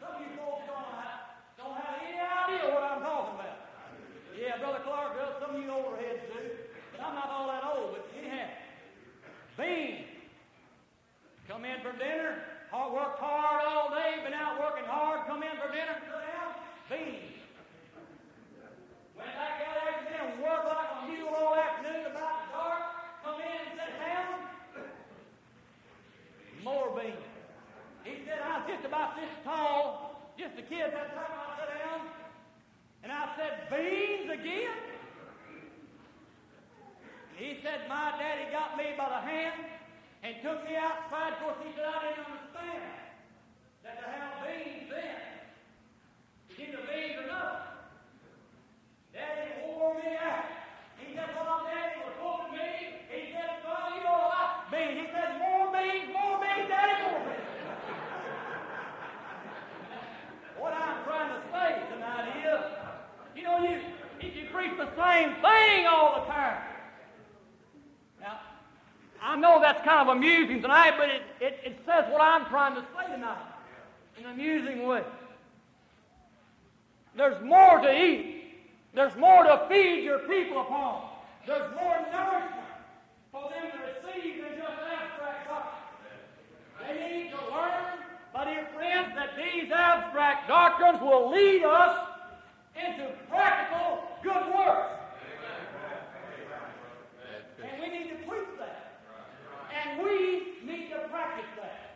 Some 0.00 0.12
of 0.14 0.20
you 0.20 0.30
folks 0.36 0.68
don't 0.68 0.88
have, 0.94 1.20
don't 1.56 1.74
have 1.74 1.96
any 2.04 2.20
idea 2.20 2.70
what 2.70 2.84
I'm 2.84 3.02
talking 3.02 3.34
about. 3.40 3.58
Yeah, 4.36 4.58
Brother 4.60 4.84
Clark 4.84 5.16
does. 5.16 5.34
Some 5.40 5.56
of 5.56 5.62
you 5.62 5.70
overheads 5.72 6.22
do. 6.28 6.42
But 6.92 7.00
I'm 7.02 7.14
not 7.14 7.28
all 7.30 7.48
that 7.48 7.64
old. 7.64 7.96
But 7.96 8.04
anyhow, 8.14 8.52
beans. 9.56 10.06
Come 11.48 11.64
in 11.64 11.80
for 11.80 11.92
dinner. 11.96 12.44
Hard, 12.70 12.92
worked 12.92 13.18
hard 13.18 13.64
all 13.64 13.90
day. 13.90 14.20
Been 14.22 14.34
out 14.34 14.60
working 14.60 14.84
hard. 14.84 15.26
Come 15.26 15.42
in 15.42 15.56
for 15.56 15.72
dinner. 15.72 15.96
Sit 16.04 16.12
down. 16.12 16.52
Beans. 16.92 17.32
Went 19.16 19.32
back 19.32 19.62
out 19.66 19.78
after 19.88 20.08
about 28.88 29.16
this 29.16 29.28
tall, 29.44 30.32
just 30.38 30.58
a 30.58 30.62
kid 30.62 30.90
that 30.96 31.12
time 31.14 31.28
I 31.28 31.60
sat 31.60 31.68
down, 31.76 32.00
and 33.04 33.12
I 33.12 33.28
said, 33.36 33.68
Beans 33.68 34.32
again? 34.32 34.80
And 37.28 37.36
he 37.36 37.60
said, 37.62 37.84
My 37.88 38.16
daddy 38.18 38.50
got 38.50 38.76
me 38.76 38.96
by 38.96 39.08
the 39.08 39.20
hand 39.20 39.60
and 40.24 40.36
took 40.42 40.64
me 40.64 40.74
outside. 40.74 41.36
Of 41.36 41.38
course, 41.44 41.60
he 41.62 41.70
said, 41.76 41.84
I 41.84 42.00
didn't 42.08 42.26
understand 42.26 42.90
that 43.84 44.00
to 44.00 44.06
have 44.08 44.32
beans 44.42 44.88
then. 44.88 45.20
To 46.48 46.52
get 46.56 46.72
the 46.72 46.82
beans 46.88 47.28
enough. 47.28 47.76
Daddy 49.12 49.68
wore 49.68 49.94
me 49.94 50.16
out. 50.16 50.48
He 50.96 51.14
said, 51.14 51.28
Well, 51.36 51.60
daddy 51.68 52.00
was 52.08 52.16
whooping 52.24 52.56
me. 52.56 52.72
He 53.12 53.36
said, 53.36 53.62
Well, 53.62 53.94
you 53.94 54.02
know 54.02 54.32
what? 54.32 54.72
Beans. 54.72 54.96
He 54.96 55.06
said, 55.12 55.38
More 55.38 55.70
beans, 55.70 56.08
more 56.08 56.40
beans, 56.40 56.68
daddy, 56.72 56.96
more 57.04 57.20
beans. 57.20 57.48
what 60.58 60.72
I'm 60.72 61.04
trying 61.04 61.30
to 61.30 61.40
say 61.52 61.94
tonight 61.94 62.28
is, 62.44 62.64
you 63.36 63.42
know, 63.44 63.58
you, 63.62 63.80
you 64.20 64.48
preach 64.52 64.72
the 64.76 64.90
same 64.96 65.34
thing 65.36 65.86
all 65.86 66.20
the 66.20 66.26
time. 66.32 66.58
Now, 68.20 68.40
I 69.22 69.36
know 69.36 69.60
tonight, 70.36 70.94
but 70.98 71.08
it, 71.08 71.22
it, 71.40 71.58
it 71.64 71.78
says 71.86 72.04
what 72.10 72.20
I'm 72.20 72.44
trying 72.46 72.74
to 72.74 72.80
say 72.80 73.12
tonight 73.12 73.38
in 74.18 74.26
an 74.26 74.32
amusing 74.32 74.86
way. 74.86 75.02
There's 77.16 77.42
more 77.44 77.80
to 77.80 77.90
eat. 77.90 78.38
There's 78.94 79.16
more 79.16 79.44
to 79.44 79.66
feed 79.68 80.04
your 80.04 80.20
people 80.20 80.60
upon. 80.60 81.08
There's 81.46 81.74
more 81.74 81.98
nourishment 82.12 82.68
for 83.32 83.50
them 83.50 83.70
to 83.72 84.10
receive 84.10 84.42
than 84.42 84.58
just 84.58 84.78
abstract 84.92 85.48
doctrine. 85.48 86.18
They 86.86 87.22
need 87.22 87.30
to 87.30 87.54
learn, 87.54 87.98
my 88.34 88.44
dear 88.44 88.66
friends, 88.74 89.12
that 89.14 89.30
these 89.36 89.70
abstract 89.72 90.48
doctrines 90.48 91.00
will 91.00 91.30
lead 91.30 91.64
us 91.64 92.08
into 92.76 93.10
practical 93.28 94.02
good 94.22 94.54
works. 94.54 94.94
And 97.62 97.82
we 97.82 97.98
need 97.98 98.10
to 98.10 98.16
preach 98.28 98.48
that. 98.58 99.00
And 99.74 100.02
we 100.02 100.62
need 100.64 100.90
to 100.90 101.08
practice 101.08 101.44
that. 101.56 101.88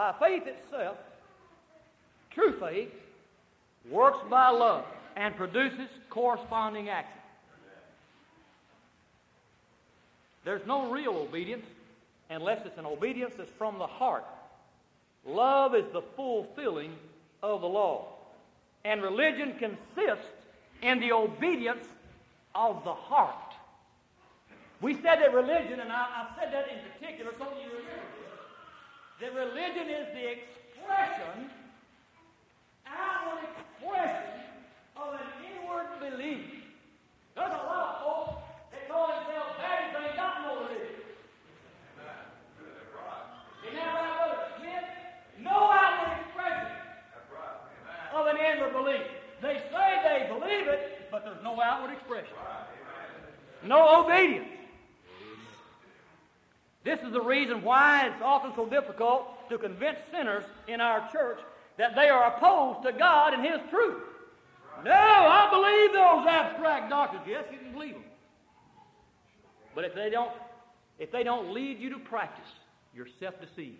By 0.00 0.14
faith 0.18 0.46
itself, 0.46 0.96
true 2.30 2.58
faith 2.58 2.88
works 3.90 4.20
by 4.30 4.48
love 4.48 4.86
and 5.14 5.36
produces 5.36 5.90
corresponding 6.08 6.88
action. 6.88 7.20
There's 10.42 10.66
no 10.66 10.90
real 10.90 11.16
obedience 11.16 11.66
unless 12.30 12.64
it's 12.64 12.78
an 12.78 12.86
obedience 12.86 13.34
that's 13.36 13.50
from 13.58 13.78
the 13.78 13.86
heart. 13.86 14.24
Love 15.26 15.74
is 15.74 15.84
the 15.92 16.00
fulfilling 16.16 16.94
of 17.42 17.60
the 17.60 17.68
law. 17.68 18.06
And 18.86 19.02
religion 19.02 19.52
consists 19.58 20.24
in 20.80 21.00
the 21.00 21.12
obedience 21.12 21.86
of 22.54 22.84
the 22.84 22.94
heart. 22.94 23.52
We 24.80 24.94
said 24.94 25.16
that 25.16 25.34
religion, 25.34 25.78
and 25.78 25.92
I, 25.92 26.06
I 26.24 26.40
said 26.40 26.54
that 26.54 26.68
in 26.70 26.78
particular 26.90 27.32
so 27.38 27.44
you 27.44 27.68
remember 27.68 28.09
that 29.20 29.34
religion 29.34 29.88
is 29.88 30.06
the 30.14 30.32
expression, 30.32 31.50
outward 32.86 33.44
expression 33.52 34.40
of 34.96 35.12
an 35.12 35.28
inward 35.44 35.86
belief. 36.00 36.64
There's 37.36 37.52
a 37.52 37.64
lot 37.68 37.84
of 37.84 38.00
folks 38.00 38.42
that 38.72 38.88
call 38.88 39.08
themselves 39.08 39.60
Baptists, 39.60 39.92
they 39.92 40.06
ain't 40.08 40.16
got 40.16 40.42
no 40.42 40.54
religion. 40.64 40.96
Isn't 43.66 43.76
that 43.76 43.94
right, 43.94 44.16
Brother 44.16 44.40
Smith? 44.58 44.88
No 45.38 45.70
outward 45.70 46.16
expression 46.24 46.76
of 48.14 48.26
an 48.26 48.36
inward 48.38 48.72
belief. 48.72 49.06
They 49.42 49.62
say 49.70 50.00
they 50.02 50.32
believe 50.32 50.66
it, 50.66 51.10
but 51.10 51.24
there's 51.24 51.42
no 51.44 51.60
outward 51.60 51.92
expression. 51.92 52.34
No 53.64 54.02
obedience. 54.02 54.59
This 56.82 57.00
is 57.00 57.12
the 57.12 57.20
reason 57.20 57.62
why 57.62 58.06
it's 58.06 58.22
often 58.22 58.52
so 58.56 58.66
difficult 58.66 59.48
to 59.50 59.58
convince 59.58 59.98
sinners 60.10 60.44
in 60.66 60.80
our 60.80 61.10
church 61.12 61.38
that 61.76 61.94
they 61.94 62.08
are 62.08 62.34
opposed 62.34 62.82
to 62.84 62.92
God 62.92 63.34
and 63.34 63.44
His 63.44 63.60
truth. 63.70 64.02
No, 64.84 64.92
I 64.92 65.48
believe 65.50 65.92
those 65.92 66.26
abstract 66.26 66.88
doctrines. 66.88 67.26
Yes, 67.28 67.44
you 67.52 67.58
can 67.58 67.72
believe 67.72 67.94
them. 67.94 68.04
But 69.74 69.84
if 69.84 69.94
they 69.94 70.08
don't, 70.08 70.32
if 70.98 71.12
they 71.12 71.22
don't 71.22 71.52
lead 71.52 71.78
you 71.78 71.90
to 71.90 71.98
practice, 71.98 72.48
you're 72.94 73.08
self-deceived. 73.18 73.76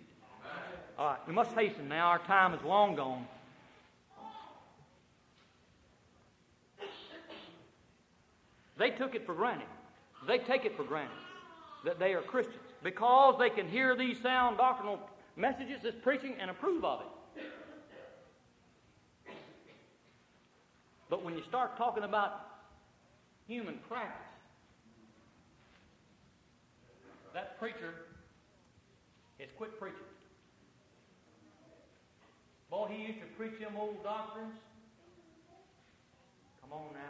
All 0.98 1.06
right, 1.06 1.18
we 1.26 1.32
must 1.32 1.52
hasten 1.52 1.88
now. 1.88 2.08
Our 2.08 2.18
time 2.20 2.52
is 2.52 2.62
long 2.62 2.96
gone. 2.96 3.26
They 8.76 8.90
took 8.90 9.14
it 9.14 9.24
for 9.24 9.34
granted. 9.34 9.66
They 10.26 10.38
take 10.38 10.64
it 10.64 10.76
for 10.76 10.84
granted 10.84 11.16
that 11.84 11.98
they 11.98 12.12
are 12.12 12.22
Christians 12.22 12.69
because 12.82 13.36
they 13.38 13.50
can 13.50 13.68
hear 13.68 13.96
these 13.96 14.16
sound 14.22 14.56
doctrinal 14.56 14.98
messages, 15.36 15.80
this 15.82 15.94
preaching, 16.02 16.34
and 16.40 16.50
approve 16.50 16.84
of 16.84 17.00
it. 17.00 17.06
But 21.08 21.24
when 21.24 21.36
you 21.36 21.42
start 21.48 21.76
talking 21.76 22.04
about 22.04 22.46
human 23.48 23.78
practice, 23.88 24.26
that 27.34 27.58
preacher 27.58 27.94
has 29.38 29.48
quit 29.56 29.78
preaching. 29.78 29.98
Boy, 32.70 32.88
he 32.92 33.02
used 33.06 33.18
to 33.20 33.26
preach 33.36 33.58
them 33.60 33.76
old 33.76 34.02
doctrines. 34.04 34.54
Come 36.62 36.72
on 36.72 36.92
now. 36.92 37.00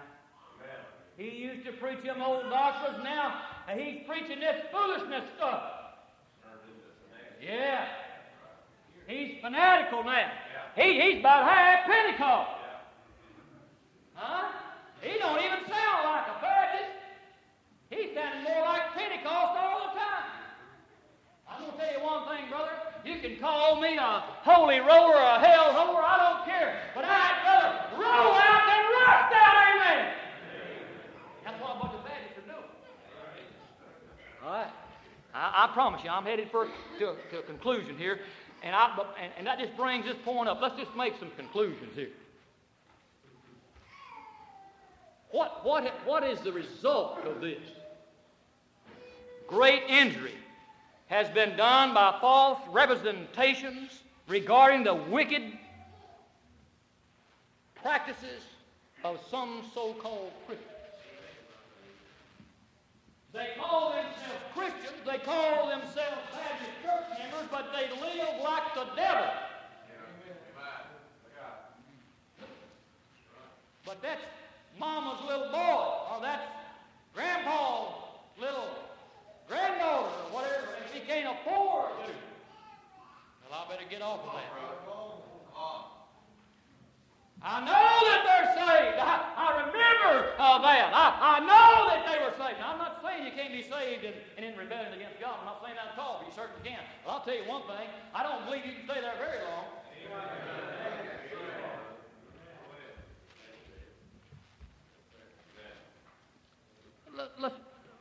He 1.21 1.37
used 1.37 1.67
to 1.67 1.73
preach 1.73 2.03
them 2.03 2.23
old 2.23 2.49
doctrines. 2.49 3.05
Now 3.05 3.45
he's 3.77 4.09
preaching 4.09 4.41
this 4.41 4.65
foolishness 4.73 5.29
stuff. 5.37 5.63
Yeah. 7.45 7.85
He's 9.07 9.37
fanatical 9.43 10.03
now. 10.03 10.33
He, 10.77 10.99
he's 10.99 11.21
about 11.21 11.45
half 11.45 11.85
Pentecost. 11.85 12.57
Huh? 14.15 14.49
He 15.03 15.19
don't 15.19 15.37
even 15.45 15.61
sound 15.69 16.01
like 16.09 16.25
a 16.25 16.41
Baptist. 16.41 16.97
He's 17.91 18.15
sounding 18.17 18.45
more 18.45 18.65
like 18.65 18.89
Pentecost 18.97 19.61
all 19.61 19.93
the 19.93 20.01
time. 20.01 20.25
I'm 21.51 21.61
going 21.61 21.73
to 21.73 21.85
tell 21.85 21.93
you 21.93 22.03
one 22.03 22.29
thing, 22.33 22.49
brother. 22.49 22.73
You 23.05 23.21
can 23.21 23.39
call 23.41 23.79
me 23.79 23.99
a 23.99 24.25
holy 24.41 24.79
roller 24.81 25.21
or 25.21 25.37
a 25.37 25.41
hell 25.41 25.69
roller. 25.77 26.01
I 26.01 26.17
don't 26.17 26.49
care. 26.49 26.81
But 26.95 27.05
I'd 27.05 27.45
rather 27.45 28.01
roll 28.01 28.33
out 28.41 28.65
than 28.65 28.83
rust 28.89 29.35
out. 29.37 29.57
Amen. 29.69 30.20
That's 31.51 31.63
are 31.63 32.53
doing. 32.53 32.65
All 34.45 34.51
right. 34.51 34.67
I, 35.35 35.69
I 35.69 35.71
promise 35.73 36.03
you, 36.05 36.11
I'm 36.11 36.25
headed 36.25 36.51
for 36.51 36.67
to, 36.99 37.15
to 37.31 37.39
a 37.39 37.43
conclusion 37.43 37.97
here, 37.97 38.21
and, 38.63 38.75
I, 38.75 38.97
and, 39.21 39.33
and 39.39 39.47
that 39.47 39.59
just 39.59 39.77
brings 39.77 40.05
this 40.05 40.17
point 40.25 40.49
up. 40.49 40.61
Let's 40.61 40.77
just 40.77 40.95
make 40.97 41.19
some 41.19 41.31
conclusions 41.37 41.95
here. 41.95 42.11
What, 45.31 45.65
what, 45.65 45.85
what 46.05 46.25
is 46.25 46.41
the 46.41 46.53
result 46.53 47.25
of 47.25 47.41
this? 47.41 47.63
Great 49.47 49.83
injury 49.89 50.35
has 51.07 51.29
been 51.31 51.57
done 51.57 51.95
by 51.95 52.17
false 52.21 52.61
representations 52.71 54.03
regarding 54.29 54.85
the 54.85 54.95
wicked 54.95 55.43
practices 57.77 58.43
of 59.05 59.21
some 59.31 59.63
so 59.75 59.93
called 59.95 60.33
Christians. 60.47 60.70
They 63.33 63.51
call 63.59 63.93
themselves 63.93 64.45
Christians, 64.55 65.01
they 65.07 65.19
call 65.19 65.69
themselves 65.69 66.19
Baptist 66.33 66.71
church 66.83 67.19
members, 67.19 67.49
but 67.51 67.71
they 67.73 67.89
live 68.01 68.43
like 68.43 68.75
the 68.75 68.87
devil. 68.97 69.31
But 73.87 74.03
that's 74.03 74.23
mama's 74.79 75.21
little 75.27 75.51
boy, 75.51 76.15
or 76.15 76.21
that's 76.23 76.47
grandpa's 77.15 77.95
little 78.39 78.69
granddaughter, 79.49 80.07
or 80.27 80.35
whatever, 80.35 80.77
if 80.85 80.93
he 80.93 81.01
can't 81.01 81.27
afford 81.27 81.91
to. 82.07 82.13
Well, 83.51 83.67
I 83.67 83.69
better 83.69 83.89
get 83.89 84.03
off 84.03 84.21
of 84.27 84.33
that. 84.35 85.10
I 87.43 87.65
know 87.65 87.89
that 88.05 88.21
they're 88.29 88.53
saved. 88.53 89.01
I, 89.01 89.17
I 89.33 89.49
remember 89.65 90.37
uh, 90.37 90.61
that. 90.61 90.93
I, 90.93 91.07
I 91.17 91.41
know 91.41 91.89
that 91.89 92.05
they 92.05 92.21
were 92.21 92.37
saved. 92.37 92.61
Now, 92.61 92.73
I'm 92.73 92.79
not 92.79 93.01
saying 93.01 93.25
you 93.25 93.33
can't 93.33 93.53
be 93.53 93.63
saved 93.65 94.05
and, 94.05 94.15
and 94.37 94.45
in 94.45 94.53
rebellion 94.61 94.93
against 94.93 95.19
God. 95.21 95.41
I'm 95.41 95.47
not 95.47 95.65
saying 95.65 95.77
that 95.81 95.97
at 95.97 95.99
all, 95.99 96.21
but 96.21 96.29
you 96.29 96.35
certainly 96.37 96.61
can. 96.69 96.85
But 97.05 97.11
I'll 97.13 97.25
tell 97.25 97.35
you 97.35 97.49
one 97.49 97.63
thing 97.65 97.89
I 98.15 98.23
don't 98.23 98.45
believe 98.45 98.67
you 98.67 98.77
can 98.77 98.85
stay 98.85 99.01
there 99.01 99.17
very 99.17 99.41
long. 99.49 99.65
Let, 107.17 107.41
let, 107.41 107.53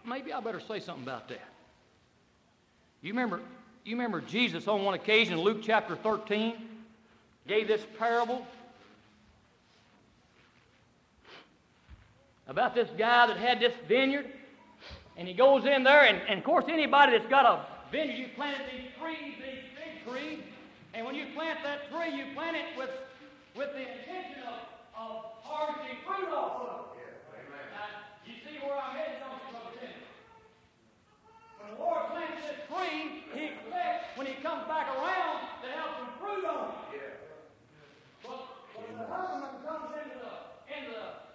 maybe 0.05 0.33
I 0.33 0.39
better 0.39 0.59
say 0.59 0.79
something 0.79 1.03
about 1.03 1.29
that. 1.29 1.47
You 3.01 3.13
remember, 3.13 3.39
you 3.85 3.95
remember 3.95 4.19
Jesus 4.21 4.67
on 4.67 4.83
one 4.83 4.93
occasion, 4.93 5.39
Luke 5.39 5.59
chapter 5.63 5.95
13, 5.95 6.55
gave 7.47 7.67
this 7.67 7.81
parable 7.97 8.45
about 12.49 12.73
this 12.73 12.89
guy 12.97 13.27
that 13.27 13.37
had 13.37 13.59
this 13.59 13.73
vineyard, 13.87 14.25
and 15.15 15.27
he 15.27 15.35
goes 15.35 15.65
in 15.65 15.83
there, 15.83 16.03
and, 16.05 16.19
and 16.27 16.39
of 16.39 16.43
course 16.43 16.65
anybody 16.67 17.11
that's 17.11 17.29
got 17.29 17.45
a 17.45 17.65
vineyard, 17.91 18.17
you 18.17 18.25
planted 18.35 18.65
these 18.73 18.89
trees, 18.99 19.37
these 19.37 19.69
big 19.77 20.01
trees, 20.03 20.39
and 20.95 21.05
when 21.05 21.13
you 21.13 21.27
plant 21.35 21.59
that 21.63 21.91
tree, 21.93 22.09
you 22.09 22.25
plant 22.33 22.57
it 22.57 22.65
with, 22.75 22.89
with 23.55 23.69
the 23.73 23.85
intention 23.85 24.41
of, 24.49 24.65
of 24.97 25.11
harvesting 25.45 26.01
fruit 26.01 26.33
off 26.33 26.89
of 26.89 26.97
it. 26.97 27.13
Now, 27.53 27.85
you 28.25 28.33
see 28.41 28.57
where 28.65 28.73
I'm 28.73 28.97
headed, 28.97 29.21
don't 29.21 29.37
you, 29.45 29.53
Brother 29.53 29.77
Tim? 29.77 29.93
When 31.61 31.77
the 31.77 31.77
Lord 31.77 32.09
plants 32.09 32.41
this 32.49 32.65
tree, 32.65 33.29
He 33.37 33.53
expects 33.53 34.17
when 34.17 34.25
He 34.25 34.41
comes 34.41 34.65
back 34.65 34.89
around 34.97 35.61
to 35.61 35.67
have 35.69 35.89
some 36.01 36.11
fruit 36.17 36.45
on 36.49 36.73
it. 36.97 37.13
But 38.25 38.41
when 38.73 38.97
the 38.97 39.05
husbandman 39.05 39.61
comes 39.61 39.93
into 40.01 40.17
the, 40.17 40.33
into 40.73 40.97
the 40.97 41.28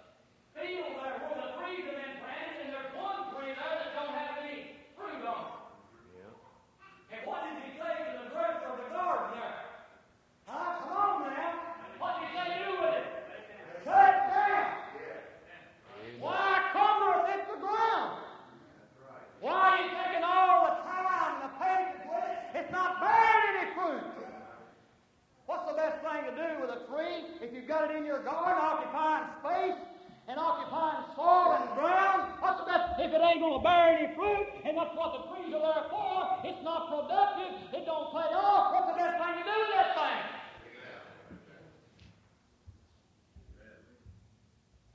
field 0.55 0.95
there 1.03 1.19
where 1.19 1.35
the 1.35 1.51
trees 1.59 1.83
have 1.83 1.99
been 1.99 2.15
planted, 2.23 2.57
and 2.63 2.71
there's 2.71 2.91
one 2.95 3.27
tree 3.35 3.51
there 3.51 3.75
that 3.75 3.91
don't 3.91 4.15
have 4.15 4.39
any 4.39 4.79
fruit 4.95 5.19
on 5.27 5.51
it. 5.51 5.65
And 7.11 7.21
what 7.27 7.43
did 7.43 7.59
he 7.59 7.75
say 7.75 7.91
to 7.91 8.11
the 8.23 8.27
dresser 8.31 8.71
of 8.71 8.79
the 8.79 8.89
garden 8.95 9.35
there? 9.35 9.59
Huh? 10.47 10.79
Come 10.79 10.95
on 10.95 11.27
now. 11.27 11.75
What 11.99 12.23
did 12.23 12.31
he 12.31 12.39
say 12.39 12.47
do 12.63 12.71
with 12.79 12.95
it? 13.03 13.07
Cut 13.83 14.07
it 14.07 14.19
down. 14.31 14.67
Why 16.23 16.71
cumbereth 16.71 17.35
it 17.35 17.43
the 17.51 17.59
ground? 17.59 18.23
Why 19.43 19.59
are 19.59 19.79
you 19.83 19.91
taking 19.91 20.23
all 20.23 20.71
the 20.71 20.75
time 20.87 21.35
and 21.35 21.51
the 21.51 21.51
patience 21.59 22.03
with 22.07 22.25
it? 22.31 22.39
It's 22.63 22.71
not 22.71 23.03
bearing 23.03 23.43
any 23.59 23.67
fruit. 23.75 24.07
What's 25.45 25.67
the 25.67 25.75
best 25.75 25.99
thing 25.99 26.31
to 26.31 26.33
do 26.33 26.49
with 26.63 26.71
a 26.71 26.81
tree 26.87 27.27
if 27.43 27.53
you've 27.53 27.67
got 27.67 27.91
it 27.91 27.95
in 27.99 28.05
your 28.05 28.23
garden, 28.23 28.55
occupying 28.57 29.27
space 29.43 29.94
and 30.27 30.39
occupying 30.39 31.05
soil 31.15 31.53
and 31.61 31.69
ground? 31.77 32.33
What's 32.41 32.59
the 32.59 32.65
best 32.65 32.99
if 32.99 33.13
it 33.13 33.21
ain't 33.21 33.39
going 33.39 33.59
to 33.59 33.63
bear 33.63 33.97
any 33.97 34.15
fruit? 34.15 34.47
And 34.65 34.77
that's 34.77 34.95
what 34.97 35.13
the 35.13 35.21
trees 35.29 35.53
are 35.53 35.61
there 35.61 35.85
for. 35.89 36.41
It's 36.43 36.63
not 36.63 36.89
productive. 36.89 37.53
It 37.73 37.85
don't 37.85 38.09
pay 38.09 38.33
off. 38.33 38.73
What's 38.73 38.89
the 38.89 38.97
best 38.97 39.15
thing 39.21 39.35
to 39.37 39.43
do 39.45 39.55
with 39.55 39.71
that 39.77 39.89
thing? 39.93 40.21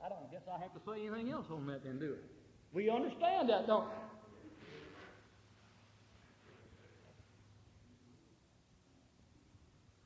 I 0.03 0.09
don't 0.09 0.31
guess 0.31 0.41
I 0.49 0.59
have 0.59 0.73
to 0.73 0.81
say 0.83 1.07
anything 1.07 1.31
else 1.31 1.45
on 1.51 1.65
that 1.67 1.83
then, 1.83 1.99
do 1.99 2.13
it? 2.13 2.23
We 2.73 2.89
understand 2.89 3.49
that, 3.49 3.67
don't 3.67 3.85
we? 3.85 4.11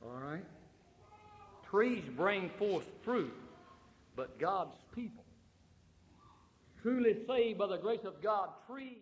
All 0.05 0.19
right? 0.21 0.45
Trees 1.69 2.03
bring 2.15 2.49
forth 2.59 2.85
fruit, 3.03 3.33
but 4.15 4.39
God's 4.39 4.75
people, 4.95 5.25
truly 6.81 7.17
saved 7.27 7.59
by 7.59 7.67
the 7.67 7.77
grace 7.77 8.05
of 8.05 8.21
God, 8.23 8.49
trees 8.67 8.97